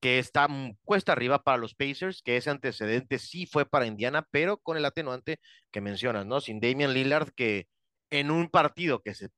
que 0.00 0.18
está 0.18 0.48
cuesta 0.84 1.12
arriba 1.12 1.42
para 1.42 1.58
los 1.58 1.74
Pacers, 1.74 2.22
que 2.22 2.36
ese 2.36 2.50
antecedente 2.50 3.18
sí 3.18 3.46
fue 3.46 3.66
para 3.66 3.86
Indiana, 3.86 4.26
pero 4.30 4.58
con 4.58 4.76
el 4.76 4.84
atenuante 4.84 5.38
que 5.70 5.80
mencionas, 5.80 6.26
¿no? 6.26 6.40
Sin 6.40 6.60
Damian 6.60 6.94
Lillard, 6.94 7.30
que 7.34 7.68
en 8.10 8.30
un 8.30 8.48
partido 8.50 9.02
que 9.02 9.14
se 9.14 9.30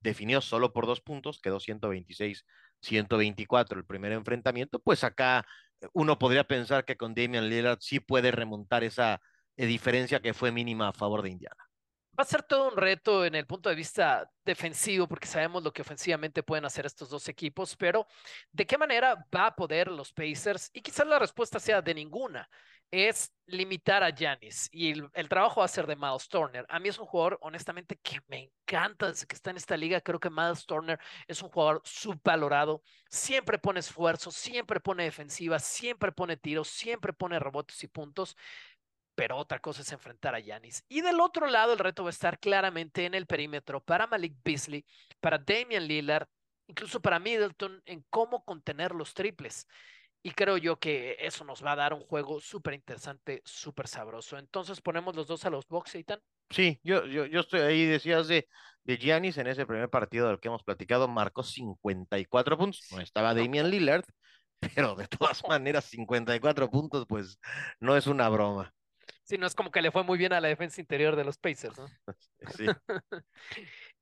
definió 0.00 0.40
solo 0.40 0.72
por 0.72 0.86
dos 0.86 1.00
puntos, 1.00 1.40
quedó 1.40 1.60
126-124 1.60 3.78
el 3.78 3.86
primer 3.86 4.12
enfrentamiento, 4.12 4.80
pues 4.80 5.04
acá 5.04 5.46
uno 5.92 6.18
podría 6.18 6.44
pensar 6.44 6.84
que 6.84 6.96
con 6.96 7.14
Damian 7.14 7.48
Lillard 7.48 7.78
sí 7.80 8.00
puede 8.00 8.30
remontar 8.32 8.84
esa 8.84 9.20
eh, 9.56 9.66
diferencia 9.66 10.20
que 10.20 10.34
fue 10.34 10.52
mínima 10.52 10.88
a 10.88 10.92
favor 10.92 11.22
de 11.22 11.30
Indiana. 11.30 11.67
Va 12.18 12.22
a 12.22 12.26
ser 12.26 12.42
todo 12.42 12.68
un 12.68 12.76
reto 12.76 13.24
en 13.24 13.36
el 13.36 13.46
punto 13.46 13.68
de 13.68 13.76
vista 13.76 14.28
defensivo, 14.44 15.06
porque 15.06 15.28
sabemos 15.28 15.62
lo 15.62 15.72
que 15.72 15.82
ofensivamente 15.82 16.42
pueden 16.42 16.64
hacer 16.64 16.84
estos 16.84 17.10
dos 17.10 17.28
equipos, 17.28 17.76
pero 17.76 18.08
¿de 18.50 18.66
qué 18.66 18.76
manera 18.76 19.24
va 19.32 19.46
a 19.46 19.54
poder 19.54 19.86
los 19.88 20.12
Pacers? 20.12 20.68
Y 20.72 20.80
quizás 20.80 21.06
la 21.06 21.20
respuesta 21.20 21.60
sea 21.60 21.80
de 21.80 21.94
ninguna. 21.94 22.48
Es 22.90 23.32
limitar 23.46 24.02
a 24.02 24.10
Giannis 24.10 24.68
y 24.72 24.90
el, 25.12 25.28
trabajo 25.28 25.60
va 25.60 25.66
a 25.66 25.68
ser 25.68 25.86
de 25.86 25.94
Miles 25.94 26.26
Turner. 26.28 26.66
A 26.70 26.80
mí 26.80 26.88
es 26.88 26.98
un 26.98 27.06
jugador, 27.06 27.38
honestamente, 27.42 27.96
que 28.02 28.18
me 28.26 28.50
encanta 28.50 29.08
desde 29.08 29.26
que 29.26 29.36
está 29.36 29.50
en 29.50 29.58
esta 29.58 29.76
liga. 29.76 30.00
Creo 30.00 30.18
que 30.18 30.30
Miles 30.30 30.64
Turner 30.66 30.98
es 31.28 31.42
un 31.42 31.50
jugador 31.50 31.82
subvalorado. 31.84 32.82
Siempre 33.10 33.58
pone 33.58 33.80
esfuerzo, 33.80 34.30
siempre 34.30 34.80
pone 34.80 35.04
defensiva, 35.04 35.58
siempre 35.58 36.12
pone 36.12 36.36
tiros, 36.36 36.68
siempre 36.68 37.12
pone 37.12 37.38
rebotes 37.38 37.84
y 37.84 37.88
puntos 37.88 38.36
pero 39.18 39.36
otra 39.36 39.58
cosa 39.58 39.82
es 39.82 39.90
enfrentar 39.90 40.36
a 40.36 40.38
Yanis. 40.38 40.84
Y 40.88 41.00
del 41.00 41.20
otro 41.20 41.48
lado, 41.48 41.72
el 41.72 41.80
reto 41.80 42.04
va 42.04 42.10
a 42.10 42.10
estar 42.10 42.38
claramente 42.38 43.04
en 43.04 43.14
el 43.14 43.26
perímetro 43.26 43.82
para 43.82 44.06
Malik 44.06 44.36
Beasley, 44.44 44.86
para 45.18 45.38
Damian 45.38 45.88
Lillard, 45.88 46.28
incluso 46.68 47.02
para 47.02 47.18
Middleton, 47.18 47.82
en 47.84 48.04
cómo 48.10 48.44
contener 48.44 48.94
los 48.94 49.14
triples. 49.14 49.66
Y 50.22 50.30
creo 50.30 50.56
yo 50.56 50.78
que 50.78 51.16
eso 51.18 51.44
nos 51.44 51.64
va 51.64 51.72
a 51.72 51.76
dar 51.76 51.94
un 51.94 52.02
juego 52.02 52.38
súper 52.38 52.74
interesante, 52.74 53.42
súper 53.44 53.88
sabroso. 53.88 54.38
Entonces 54.38 54.80
ponemos 54.80 55.16
los 55.16 55.26
dos 55.26 55.44
a 55.44 55.50
los 55.50 55.66
box, 55.66 55.96
Eitan. 55.96 56.20
Sí, 56.50 56.78
yo, 56.84 57.04
yo, 57.04 57.26
yo 57.26 57.40
estoy 57.40 57.62
ahí, 57.62 57.86
decías 57.86 58.28
de, 58.28 58.48
de 58.84 58.98
Giannis 58.98 59.36
en 59.38 59.48
ese 59.48 59.66
primer 59.66 59.90
partido 59.90 60.28
del 60.28 60.38
que 60.38 60.46
hemos 60.46 60.62
platicado, 60.62 61.08
marcó 61.08 61.42
54 61.42 62.56
puntos. 62.56 62.86
No 62.92 63.00
estaba 63.00 63.34
Damian 63.34 63.68
Lillard, 63.68 64.04
pero 64.76 64.94
de 64.94 65.08
todas 65.08 65.42
maneras 65.48 65.86
54 65.86 66.70
puntos, 66.70 67.04
pues 67.08 67.40
no 67.80 67.96
es 67.96 68.06
una 68.06 68.28
broma. 68.28 68.72
Sí, 69.28 69.36
no 69.36 69.46
es 69.46 69.54
como 69.54 69.70
que 69.70 69.82
le 69.82 69.90
fue 69.90 70.04
muy 70.04 70.16
bien 70.16 70.32
a 70.32 70.40
la 70.40 70.48
defensa 70.48 70.80
interior 70.80 71.14
de 71.14 71.22
los 71.22 71.36
Pacers, 71.36 71.76
¿no? 71.76 71.86
Sí. 72.56 72.66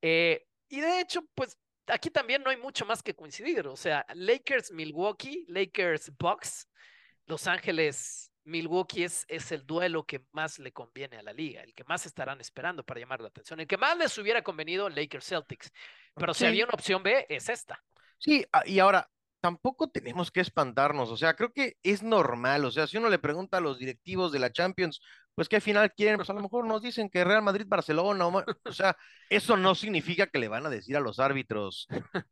Eh, 0.01 0.45
y 0.69 0.79
de 0.79 1.01
hecho, 1.01 1.21
pues 1.33 1.57
aquí 1.87 2.09
también 2.09 2.43
no 2.43 2.49
hay 2.49 2.57
mucho 2.57 2.85
más 2.85 3.01
que 3.03 3.15
coincidir. 3.15 3.67
O 3.67 3.75
sea, 3.75 4.05
Lakers, 4.13 4.71
Milwaukee, 4.71 5.43
Lakers, 5.49 6.11
Bucks, 6.17 6.69
Los 7.25 7.47
Ángeles, 7.47 8.31
Milwaukee 8.45 9.03
es, 9.03 9.25
es 9.27 9.51
el 9.51 9.65
duelo 9.65 10.05
que 10.05 10.23
más 10.31 10.59
le 10.59 10.71
conviene 10.71 11.17
a 11.17 11.23
la 11.23 11.33
liga, 11.33 11.61
el 11.61 11.73
que 11.73 11.83
más 11.83 12.05
estarán 12.05 12.39
esperando 12.39 12.85
para 12.85 12.99
llamar 12.99 13.19
la 13.19 13.27
atención, 13.27 13.59
el 13.59 13.67
que 13.67 13.77
más 13.77 13.97
les 13.97 14.17
hubiera 14.17 14.43
convenido 14.43 14.87
Lakers 14.87 15.27
Celtics. 15.27 15.71
Pero 16.15 16.33
si 16.33 16.45
había 16.45 16.63
una 16.63 16.73
opción 16.73 17.03
B, 17.03 17.25
es 17.27 17.49
esta. 17.49 17.83
Sí, 18.17 18.45
ah, 18.53 18.63
y 18.65 18.79
ahora, 18.79 19.09
tampoco 19.41 19.89
tenemos 19.89 20.31
que 20.31 20.41
espantarnos, 20.41 21.09
o 21.11 21.17
sea, 21.17 21.35
creo 21.35 21.51
que 21.53 21.77
es 21.83 22.03
normal, 22.03 22.65
o 22.65 22.71
sea, 22.71 22.87
si 22.87 22.97
uno 22.97 23.09
le 23.09 23.19
pregunta 23.19 23.57
a 23.57 23.61
los 23.61 23.77
directivos 23.77 24.31
de 24.31 24.39
la 24.39 24.51
Champions, 24.51 24.99
pues 25.35 25.47
qué 25.47 25.61
final 25.61 25.93
quieren, 25.93 26.17
pues 26.17 26.29
a 26.29 26.33
lo 26.33 26.41
mejor 26.41 26.65
nos 26.65 26.81
dicen 26.81 27.09
que 27.09 27.23
Real 27.23 27.43
Madrid, 27.43 27.65
Barcelona, 27.67 28.27
o, 28.27 28.71
sea, 28.71 28.97
eso 29.29 29.55
no 29.55 29.75
significa 29.75 30.27
que 30.27 30.39
le 30.39 30.47
van 30.47 30.65
a 30.65 30.69
decir 30.69 30.97
a 30.97 30.99
los 30.99 31.19
árbitros, 31.19 31.87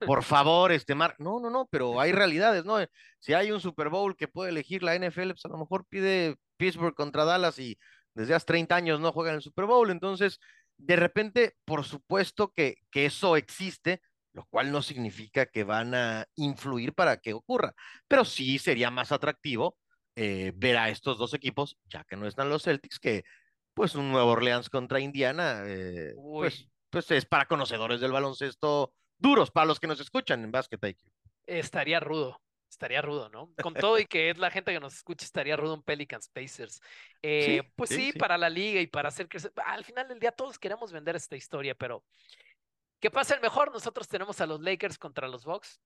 por 0.06 0.24
favor, 0.24 0.72
este 0.72 0.96
mar, 0.96 1.16
no, 1.20 1.40
no, 1.40 1.50
no, 1.50 1.68
pero 1.68 2.00
hay 2.02 2.12
realidades, 2.12 2.66
¿no? 2.66 2.78
Si 3.20 3.34
hay 3.34 3.52
un 3.52 3.62
Super 3.62 3.90
Bowl 3.90 4.16
que 4.18 4.28
puede 4.28 4.50
elegir 4.50 4.82
la 4.82 4.96
NFL, 4.96 5.32
pues 5.32 5.46
a 5.46 5.50
lo 5.50 5.58
mejor 5.58 5.86
pide 5.88 6.36
Pittsburgh 6.58 6.96
contra 6.96 7.26
Dallas 7.26 7.60
y 7.60 7.78
desde 8.16 8.34
hace 8.34 8.46
30 8.48 8.76
años 8.76 9.00
no 9.00 9.12
juegan 9.12 9.36
el 9.36 9.42
Super 9.42 9.66
Bowl, 9.66 9.92
entonces, 9.92 10.40
de 10.78 10.96
repente, 10.96 11.56
por 11.66 11.84
supuesto 11.84 12.52
que, 12.54 12.78
que 12.90 13.06
eso 13.06 13.38
existe, 13.38 14.02
lo 14.36 14.46
cual 14.48 14.70
no 14.70 14.82
significa 14.82 15.46
que 15.46 15.64
van 15.64 15.96
a 15.96 16.28
influir 16.36 16.94
para 16.94 17.18
que 17.18 17.34
ocurra, 17.34 17.74
pero 18.08 18.26
sí 18.26 18.60
sería 18.60 18.92
más 18.92 19.14
atractivo 19.14 19.78
eh, 20.18 20.52
ver 20.56 20.78
a 20.78 20.90
estos 20.90 21.18
dos 21.18 21.34
equipos, 21.34 21.78
ya 21.86 22.04
que 22.04 22.18
no 22.18 22.28
están 22.28 22.50
los 22.50 22.64
Celtics, 22.64 23.00
que 23.00 23.24
pues 23.74 23.96
un 23.96 24.12
Nuevo 24.12 24.32
Orleans 24.32 24.70
contra 24.70 25.00
Indiana, 25.00 25.64
eh, 25.66 26.14
pues, 26.16 26.68
pues, 26.90 27.10
es 27.12 27.26
para 27.26 27.46
conocedores 27.46 28.02
del 28.02 28.12
baloncesto 28.12 28.94
duros, 29.18 29.52
para 29.52 29.68
los 29.68 29.80
que 29.80 29.88
nos 29.88 30.02
escuchan 30.02 30.44
en 30.44 30.52
Basket 30.52 30.80
IQ. 30.82 31.00
Estaría 31.48 32.02
rudo, 32.02 32.42
estaría 32.70 33.02
rudo, 33.02 33.30
¿no? 33.30 33.54
Con 33.62 33.74
todo 33.74 34.00
y 34.00 34.06
que 34.06 34.32
es 34.32 34.38
la 34.38 34.52
gente 34.52 34.74
que 34.74 34.82
nos 34.82 34.96
escucha, 34.96 35.26
estaría 35.26 35.56
rudo 35.56 35.76
un 35.76 35.84
Pelicans 35.84 36.28
Pacers. 36.28 36.82
Eh, 37.22 37.64
pues 37.78 37.90
sí, 37.90 38.12
para 38.12 38.38
la 38.38 38.50
liga 38.50 38.82
y 38.82 38.88
para 38.88 39.08
hacer 39.08 39.30
crecer. 39.30 39.54
Al 39.66 39.86
final 39.86 40.10
del 40.10 40.20
día 40.20 40.34
todos 40.34 40.60
queremos 40.60 40.92
vender 40.92 41.16
esta 41.16 41.38
historia, 41.38 41.74
pero 41.74 42.04
¿Qué 43.00 43.12
pasa 43.12 43.36
el 43.36 43.42
mejor? 43.42 43.72
Nosotros 43.72 44.08
tenemos 44.08 44.42
a 44.42 44.46
los 44.46 44.62
Lakers 44.62 44.98
contra 44.98 45.28
los 45.28 45.46
Bucks. 45.46 45.80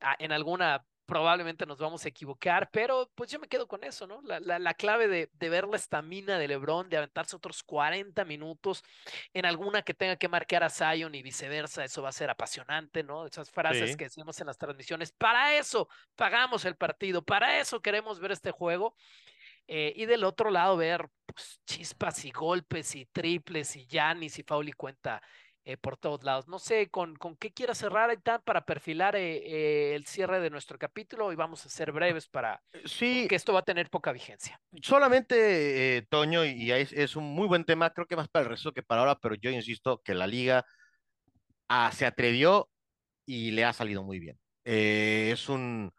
Ah, 0.00 0.16
en 0.18 0.32
alguna 0.32 0.84
probablemente 1.06 1.64
nos 1.64 1.78
vamos 1.78 2.04
a 2.04 2.08
equivocar, 2.08 2.68
pero 2.70 3.10
pues 3.14 3.30
yo 3.30 3.38
me 3.38 3.46
quedo 3.46 3.66
con 3.68 3.84
eso, 3.84 4.06
¿no? 4.06 4.20
La, 4.22 4.40
la, 4.40 4.74
clave 4.74 5.06
de, 5.06 5.30
de, 5.32 5.48
ver 5.48 5.66
la 5.68 5.76
estamina 5.76 6.36
de 6.36 6.48
LeBron, 6.48 6.88
de 6.88 6.96
aventarse 6.96 7.36
otros 7.36 7.62
40 7.62 8.24
minutos 8.24 8.82
en 9.32 9.46
alguna 9.46 9.82
que 9.82 9.94
tenga 9.94 10.16
que 10.16 10.28
marcar 10.28 10.64
a 10.64 10.70
Zion 10.70 11.14
y 11.14 11.22
viceversa, 11.22 11.84
eso 11.84 12.02
va 12.02 12.08
a 12.08 12.12
ser 12.12 12.28
apasionante, 12.28 13.04
¿no? 13.04 13.24
Esas 13.24 13.50
frases 13.50 13.96
que 13.96 14.04
decimos 14.04 14.38
en 14.40 14.48
las 14.48 14.58
transmisiones, 14.58 15.12
para 15.12 15.56
eso 15.56 15.88
pagamos 16.16 16.64
el 16.64 16.76
partido, 16.76 17.22
para 17.22 17.60
eso 17.60 17.80
queremos 17.80 18.18
ver 18.18 18.32
este 18.32 18.50
juego. 18.50 18.94
Eh, 19.68 19.92
y 19.96 20.06
del 20.06 20.22
otro 20.22 20.50
lado 20.50 20.76
ver 20.76 21.08
pues, 21.26 21.60
chispas 21.66 22.24
y 22.24 22.30
golpes 22.30 22.94
y 22.94 23.06
triples 23.06 23.74
y 23.74 23.84
Yanis 23.84 24.38
y 24.38 24.44
Fauli 24.44 24.72
cuenta 24.72 25.20
eh, 25.68 25.76
por 25.76 25.96
todos 25.96 26.22
lados. 26.22 26.46
No 26.46 26.60
sé 26.60 26.90
con, 26.90 27.16
con 27.16 27.34
qué 27.34 27.52
quiera 27.52 27.74
cerrar 27.74 28.08
Aitan 28.08 28.40
para 28.44 28.64
perfilar 28.64 29.16
eh, 29.16 29.38
eh, 29.38 29.96
el 29.96 30.06
cierre 30.06 30.38
de 30.38 30.48
nuestro 30.48 30.78
capítulo 30.78 31.32
y 31.32 31.34
vamos 31.34 31.66
a 31.66 31.68
ser 31.68 31.90
breves 31.90 32.28
para 32.28 32.62
sí, 32.84 33.26
que 33.28 33.34
esto 33.34 33.52
va 33.52 33.58
a 33.58 33.64
tener 33.64 33.90
poca 33.90 34.12
vigencia. 34.12 34.60
Solamente, 34.80 36.06
Toño, 36.08 36.44
y 36.44 36.70
es, 36.70 37.16
un 37.16 37.24
muy 37.24 37.48
buen 37.48 37.64
tema, 37.64 37.90
creo 37.90 38.06
que 38.06 38.14
más 38.14 38.28
para 38.28 38.44
el 38.44 38.50
resto 38.50 38.72
que 38.72 38.84
para 38.84 39.00
ahora, 39.00 39.18
pero 39.18 39.34
yo 39.34 39.50
insisto 39.50 40.00
que 40.04 40.14
la 40.14 40.28
liga 40.28 40.64
ah, 41.66 41.90
se 41.92 42.06
atrevió 42.06 42.70
y 43.24 43.50
le 43.50 43.64
ha 43.64 43.72
salido 43.72 44.04
muy 44.04 44.20
bien. 44.20 44.38
es 44.62 45.48
un, 45.48 45.92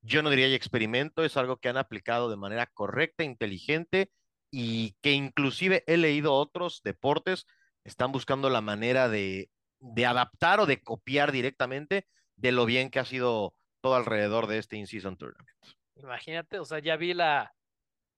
yo 0.00 0.24
no 0.24 0.30
diría 0.30 0.52
experimento, 0.52 1.24
es 1.24 1.36
algo 1.36 1.58
que 1.58 1.68
han 1.68 1.76
aplicado 1.76 2.28
de 2.28 2.38
manera 2.38 2.66
correcta, 2.66 3.22
inteligente 3.22 4.10
y 4.50 4.96
que 5.00 5.12
inclusive 5.12 5.84
he 5.86 5.96
leído 5.96 6.34
otros 6.34 6.80
deportes 6.82 7.46
están 7.84 8.12
buscando 8.12 8.50
la 8.50 8.60
manera 8.60 9.08
de, 9.08 9.50
de 9.80 10.06
adaptar 10.06 10.60
o 10.60 10.66
de 10.66 10.80
copiar 10.82 11.32
directamente 11.32 12.06
de 12.36 12.52
lo 12.52 12.66
bien 12.66 12.90
que 12.90 12.98
ha 12.98 13.04
sido 13.04 13.54
todo 13.80 13.96
alrededor 13.96 14.46
de 14.46 14.58
este 14.58 14.76
In-Season 14.76 15.16
Tournament. 15.16 15.48
Imagínate, 15.96 16.58
o 16.58 16.64
sea, 16.64 16.78
ya 16.78 16.96
vi 16.96 17.14
la, 17.14 17.52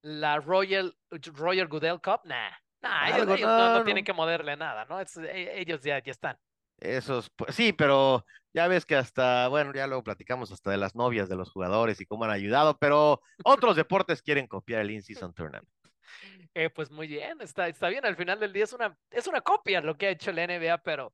la 0.02 0.38
Royal, 0.38 0.96
Royal 1.10 1.66
Goodell 1.68 2.00
Cup, 2.00 2.20
nah, 2.24 2.50
nah 2.82 3.08
ellos, 3.08 3.40
no, 3.40 3.84
tienen 3.84 4.04
que 4.04 4.12
moverle 4.12 4.56
nada, 4.56 4.84
¿no? 4.84 5.00
E, 5.00 5.60
ellos 5.60 5.82
ya, 5.82 6.02
ya 6.02 6.12
están. 6.12 6.38
Esos, 6.78 7.30
pues, 7.30 7.54
sí, 7.54 7.72
pero 7.72 8.24
ya 8.52 8.68
ves 8.68 8.84
que 8.84 8.96
hasta, 8.96 9.48
bueno, 9.48 9.72
ya 9.74 9.86
luego 9.86 10.04
platicamos 10.04 10.52
hasta 10.52 10.70
de 10.70 10.76
las 10.76 10.94
novias 10.94 11.28
de 11.28 11.36
los 11.36 11.50
jugadores 11.50 12.00
y 12.00 12.06
cómo 12.06 12.24
han 12.24 12.30
ayudado, 12.30 12.78
pero 12.78 13.20
otros 13.44 13.76
deportes 13.76 14.22
quieren 14.22 14.46
copiar 14.46 14.82
el 14.82 14.90
In-Season 14.90 15.32
Tournament. 15.32 15.68
Eh, 16.54 16.70
pues 16.70 16.90
muy 16.90 17.08
bien, 17.08 17.40
está, 17.40 17.68
está 17.68 17.88
bien. 17.88 18.06
Al 18.06 18.16
final 18.16 18.38
del 18.38 18.52
día 18.52 18.64
es 18.64 18.72
una, 18.72 18.96
es 19.10 19.26
una 19.26 19.40
copia 19.40 19.80
lo 19.80 19.96
que 19.96 20.06
ha 20.06 20.10
hecho 20.10 20.32
la 20.32 20.44
NBA, 20.44 20.78
pero 20.78 21.12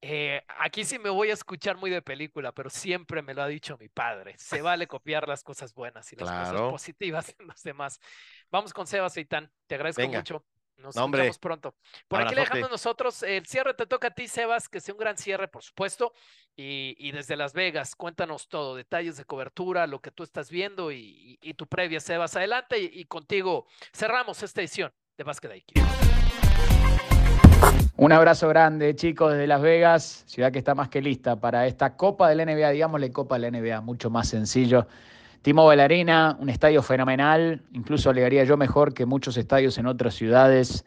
eh, 0.00 0.42
aquí 0.58 0.84
sí 0.84 0.98
me 0.98 1.10
voy 1.10 1.30
a 1.30 1.34
escuchar 1.34 1.76
muy 1.76 1.90
de 1.90 2.00
película, 2.00 2.52
pero 2.52 2.70
siempre 2.70 3.20
me 3.20 3.34
lo 3.34 3.42
ha 3.42 3.48
dicho 3.48 3.76
mi 3.78 3.88
padre. 3.88 4.34
Se 4.38 4.62
vale 4.62 4.86
copiar 4.86 5.28
las 5.28 5.42
cosas 5.42 5.74
buenas 5.74 6.10
y 6.12 6.16
las 6.16 6.30
cosas 6.30 6.70
positivas 6.70 7.34
en 7.38 7.46
los 7.48 7.62
demás. 7.62 8.00
Vamos 8.50 8.72
con 8.72 8.86
Sebas 8.86 9.16
Eitan. 9.16 9.50
Te 9.66 9.74
agradezco 9.74 10.08
mucho. 10.08 10.44
Nos 10.82 10.94
vemos 11.10 11.38
pronto. 11.38 11.74
Por 12.08 12.22
aquí 12.22 12.34
dejando 12.34 12.68
nosotros, 12.68 13.22
el 13.22 13.46
cierre 13.46 13.74
te 13.74 13.86
toca 13.86 14.08
a 14.08 14.10
ti, 14.10 14.28
Sebas, 14.28 14.68
que 14.68 14.80
sea 14.80 14.94
un 14.94 14.98
gran 14.98 15.16
cierre, 15.16 15.48
por 15.48 15.62
supuesto. 15.62 16.12
Y, 16.56 17.10
desde 17.12 17.36
Las 17.36 17.52
Vegas, 17.52 17.94
cuéntanos 17.94 18.48
todo, 18.48 18.76
detalles 18.76 19.16
de 19.16 19.24
cobertura, 19.24 19.86
lo 19.86 20.00
que 20.00 20.10
tú 20.10 20.22
estás 20.22 20.50
viendo 20.50 20.92
y, 20.92 21.38
tu 21.56 21.66
previa, 21.66 22.00
Sebas. 22.00 22.36
Adelante 22.36 22.78
y, 22.78 23.04
contigo 23.04 23.66
cerramos 23.92 24.42
esta 24.42 24.60
edición 24.60 24.92
de 25.16 25.24
Basket 25.24 25.56
IQ. 25.56 25.80
Un 27.96 28.12
abrazo 28.12 28.48
grande, 28.48 28.94
chicos, 28.96 29.32
desde 29.32 29.46
Las 29.46 29.60
Vegas, 29.60 30.24
ciudad 30.26 30.50
que 30.50 30.58
está 30.58 30.74
más 30.74 30.88
que 30.88 31.02
lista 31.02 31.36
para 31.36 31.66
esta 31.66 31.96
Copa 31.96 32.30
del 32.30 32.46
NBA, 32.46 32.70
digámosle 32.70 33.12
Copa 33.12 33.38
del 33.38 33.52
NBA, 33.52 33.82
mucho 33.82 34.08
más 34.08 34.28
sencillo 34.28 34.86
T-Mobile 35.42 35.82
Arena, 35.82 36.36
un 36.38 36.50
estadio 36.50 36.82
fenomenal, 36.82 37.62
incluso 37.72 38.10
alegaría 38.10 38.44
yo 38.44 38.56
mejor 38.58 38.92
que 38.92 39.06
muchos 39.06 39.38
estadios 39.38 39.78
en 39.78 39.86
otras 39.86 40.14
ciudades. 40.14 40.84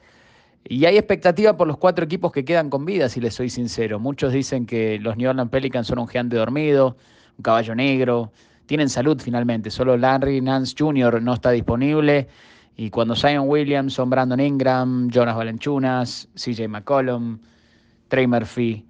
Y 0.64 0.86
hay 0.86 0.98
expectativa 0.98 1.58
por 1.58 1.68
los 1.68 1.78
cuatro 1.78 2.06
equipos 2.06 2.32
que 2.32 2.46
quedan 2.46 2.70
con 2.70 2.86
vida, 2.86 3.10
si 3.10 3.20
les 3.20 3.34
soy 3.34 3.50
sincero. 3.50 4.00
Muchos 4.00 4.32
dicen 4.32 4.66
que 4.66 5.00
los 5.00 5.18
New 5.18 5.30
Orleans 5.30 5.50
Pelicans 5.50 5.88
son 5.88 6.00
un 6.00 6.08
gigante 6.08 6.36
dormido, 6.36 6.96
un 7.38 7.44
caballo 7.44 7.74
negro. 7.74 8.32
Tienen 8.68 8.90
salud 8.90 9.20
finalmente, 9.20 9.72
solo 9.72 9.98
Larry 9.98 10.40
Nance 10.40 10.76
Jr. 10.78 11.22
no 11.22 11.34
está 11.34 11.50
disponible. 11.50 12.28
Y 12.78 12.92
cuando 12.92 13.16
Zion 13.16 13.50
Williamson, 13.50 14.10
Brandon 14.10 14.40
Ingram, 14.40 15.10
Jonas 15.10 15.36
Valenchunas, 15.36 16.30
CJ 16.36 16.68
McCollum, 16.68 17.40
Trey 18.08 18.28
Murphy, 18.28 18.86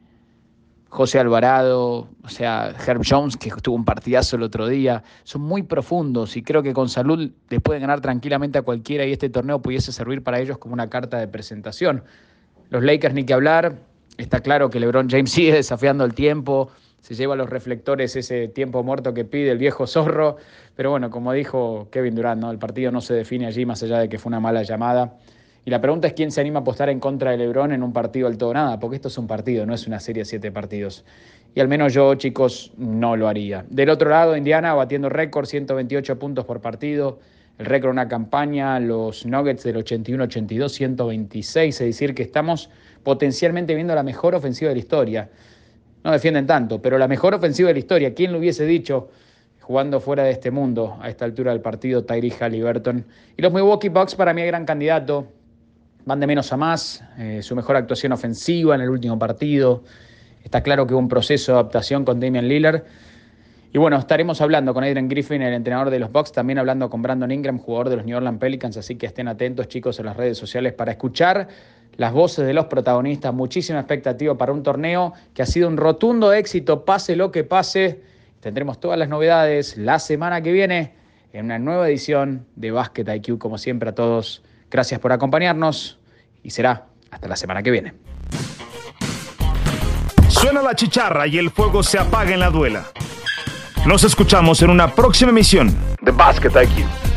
José 0.94 1.18
Alvarado, 1.18 2.08
o 2.24 2.30
sea, 2.30 2.72
Herb 2.86 3.02
Jones, 3.04 3.36
que 3.36 3.50
tuvo 3.50 3.76
un 3.76 3.84
partidazo 3.84 4.36
el 4.36 4.44
otro 4.44 4.68
día, 4.68 5.02
son 5.24 5.42
muy 5.42 5.64
profundos 5.64 6.38
y 6.38 6.44
creo 6.44 6.62
que 6.62 6.72
con 6.72 6.88
salud 6.88 7.32
les 7.50 7.62
pueden 7.62 7.82
ganar 7.82 8.00
tranquilamente 8.00 8.60
a 8.60 8.62
cualquiera 8.62 9.04
y 9.04 9.12
este 9.12 9.28
torneo 9.28 9.60
pudiese 9.60 9.92
servir 9.92 10.22
para 10.22 10.40
ellos 10.40 10.60
como 10.60 10.76
una 10.76 10.92
carta 10.92 11.18
de 11.18 11.28
presentación. 11.28 12.04
Los 12.70 12.84
Lakers 12.84 13.16
ni 13.16 13.26
que 13.26 13.34
hablar, 13.34 13.80
está 14.20 14.42
claro 14.42 14.70
que 14.70 14.80
LeBron 14.80 15.10
James 15.10 15.32
sigue 15.32 15.52
desafiando 15.54 16.06
el 16.06 16.14
tiempo, 16.14 16.70
se 17.02 17.16
lleva 17.16 17.34
a 17.34 17.38
los 17.38 17.50
reflectores 17.50 18.16
ese 18.16 18.48
tiempo 18.48 18.84
muerto 18.84 19.16
que 19.16 19.26
pide 19.26 19.50
el 19.50 19.58
viejo 19.58 19.88
zorro, 19.88 20.38
pero 20.76 20.92
bueno, 20.92 21.10
como 21.10 21.34
dijo 21.34 21.88
Kevin 21.92 22.14
Durant, 22.14 22.40
¿no? 22.40 22.52
el 22.52 22.60
partido 22.60 22.92
no 22.92 23.02
se 23.02 23.16
define 23.16 23.48
allí 23.48 23.66
más 23.66 23.82
allá 23.82 23.98
de 23.98 24.10
que 24.10 24.20
fue 24.20 24.30
una 24.30 24.40
mala 24.40 24.62
llamada. 24.62 25.16
Y 25.66 25.72
la 25.72 25.80
pregunta 25.80 26.08
es 26.08 26.14
quién 26.14 26.32
se 26.32 26.42
anima 26.42 26.60
a 26.60 26.62
apostar 26.62 26.90
en 26.90 27.00
contra 27.00 27.32
de 27.32 27.38
Lebron 27.38 27.72
en 27.72 27.84
un 27.84 27.94
partido 27.94 28.28
del 28.28 28.38
todo 28.38 28.54
nada, 28.54 28.80
porque 28.80 28.98
esto 28.98 29.08
es 29.08 29.18
un 29.18 29.28
partido, 29.28 29.66
no 29.66 29.74
es 29.74 29.88
una 29.88 30.00
serie 30.00 30.24
de 30.24 30.26
siete 30.26 30.52
partidos. 30.52 31.06
Y 31.56 31.62
al 31.62 31.70
menos 31.70 31.94
yo, 31.94 32.16
chicos, 32.16 32.74
no 32.78 33.16
lo 33.16 33.28
haría. 33.30 33.66
Del 33.70 33.90
otro 33.90 34.10
lado, 34.10 34.36
Indiana 34.36 34.74
batiendo 34.74 35.08
récord, 35.08 35.46
128 35.46 36.20
puntos 36.20 36.46
por 36.46 36.60
partido. 36.60 37.20
El 37.60 37.68
récord 37.68 37.90
de 37.90 37.94
una 37.94 38.08
campaña, 38.08 38.80
los 38.80 39.26
Nuggets 39.26 39.64
del 39.64 39.78
81-82, 39.78 40.70
126. 40.70 41.80
Es 41.80 41.88
decir, 41.88 42.14
que 42.14 42.24
estamos 42.24 42.70
potencialmente 43.04 43.76
viendo 43.76 43.96
la 43.96 44.04
mejor 44.04 44.36
ofensiva 44.36 44.70
de 44.70 44.76
la 44.76 44.80
historia. 44.80 45.30
No 46.04 46.12
defienden 46.12 46.46
tanto, 46.46 46.82
pero 46.82 46.98
la 46.98 47.08
mejor 47.08 47.36
ofensiva 47.36 47.68
de 47.68 47.74
la 47.74 47.80
historia. 47.80 48.14
¿Quién 48.14 48.34
lo 48.34 48.40
hubiese 48.40 48.66
dicho? 48.66 49.10
jugando 49.62 50.02
fuera 50.02 50.24
de 50.24 50.32
este 50.32 50.52
mundo 50.52 50.98
a 51.00 51.10
esta 51.10 51.24
altura 51.24 51.52
del 51.52 51.62
partido, 51.62 52.04
Tyree 52.04 52.34
Halliburton. 52.38 53.06
Y 53.38 53.42
los 53.42 53.54
Milwaukee 53.54 53.88
Bucks 53.88 54.14
para 54.14 54.34
mí 54.34 54.42
es 54.42 54.48
gran 54.48 54.66
candidato 54.66 55.26
van 56.06 56.20
de 56.20 56.28
menos 56.28 56.52
a 56.52 56.58
más, 56.58 57.04
eh, 57.18 57.42
su 57.42 57.56
mejor 57.56 57.76
actuación 57.76 58.12
ofensiva 58.12 58.76
en 58.76 58.82
el 58.82 58.90
último 58.90 59.18
partido. 59.18 59.84
Está 60.44 60.62
claro 60.62 60.86
que 60.86 60.94
hubo 60.94 61.00
un 61.00 61.08
proceso 61.08 61.54
de 61.54 61.60
adaptación 61.60 62.04
con 62.04 62.20
Damian 62.20 62.48
Lillard. 62.48 62.84
Y 63.72 63.78
bueno, 63.78 63.98
estaremos 63.98 64.40
hablando 64.42 64.74
con 64.74 64.84
Adrian 64.84 65.08
Griffin, 65.08 65.42
el 65.42 65.54
entrenador 65.54 65.90
de 65.90 65.98
los 65.98 66.12
Bucks, 66.12 66.32
también 66.32 66.60
hablando 66.60 66.90
con 66.90 67.02
Brandon 67.02 67.32
Ingram, 67.32 67.58
jugador 67.58 67.90
de 67.90 67.96
los 67.96 68.06
New 68.06 68.16
Orleans 68.16 68.38
Pelicans, 68.40 68.78
así 68.78 68.96
que 68.98 69.08
estén 69.08 69.28
atentos 69.28 69.68
chicos 69.68 69.98
en 70.00 70.06
las 70.06 70.16
redes 70.16 70.38
sociales 70.38 70.74
para 70.74 70.92
escuchar 70.92 71.48
las 71.96 72.14
voces 72.14 72.46
de 72.46 72.54
los 72.54 72.66
protagonistas. 72.66 73.34
Muchísima 73.34 73.80
expectativa 73.80 74.38
para 74.38 74.52
un 74.52 74.62
torneo 74.62 75.14
que 75.34 75.42
ha 75.42 75.46
sido 75.46 75.68
un 75.68 75.78
rotundo 75.78 76.34
éxito, 76.34 76.86
pase 76.86 77.16
lo 77.16 77.32
que 77.32 77.44
pase. 77.44 78.02
Tendremos 78.42 78.80
todas 78.80 79.00
las 79.00 79.10
novedades 79.10 79.78
la 79.78 79.98
semana 79.98 80.42
que 80.42 80.52
viene 80.52 80.94
en 81.32 81.46
una 81.46 81.58
nueva 81.58 81.90
edición 81.90 82.46
de 82.56 82.70
Basket 82.70 83.06
IQ, 83.08 83.40
como 83.40 83.58
siempre 83.58 83.90
a 83.90 83.96
todos 83.96 84.44
Gracias 84.74 85.00
por 85.00 85.12
acompañarnos 85.12 86.00
y 86.42 86.50
será 86.50 86.88
hasta 87.12 87.28
la 87.28 87.36
semana 87.36 87.62
que 87.62 87.70
viene. 87.70 87.94
Suena 90.28 90.64
la 90.64 90.74
chicharra 90.74 91.28
y 91.28 91.38
el 91.38 91.52
fuego 91.52 91.84
se 91.84 92.00
apaga 92.00 92.34
en 92.34 92.40
la 92.40 92.50
duela. 92.50 92.86
Nos 93.86 94.04
escuchamos 94.04 94.64
en 94.64 94.72
una 94.72 94.88
próxima 94.96 95.30
emisión 95.30 95.72
de 96.02 96.10
Basket 96.10 96.50
IQ. 96.50 97.13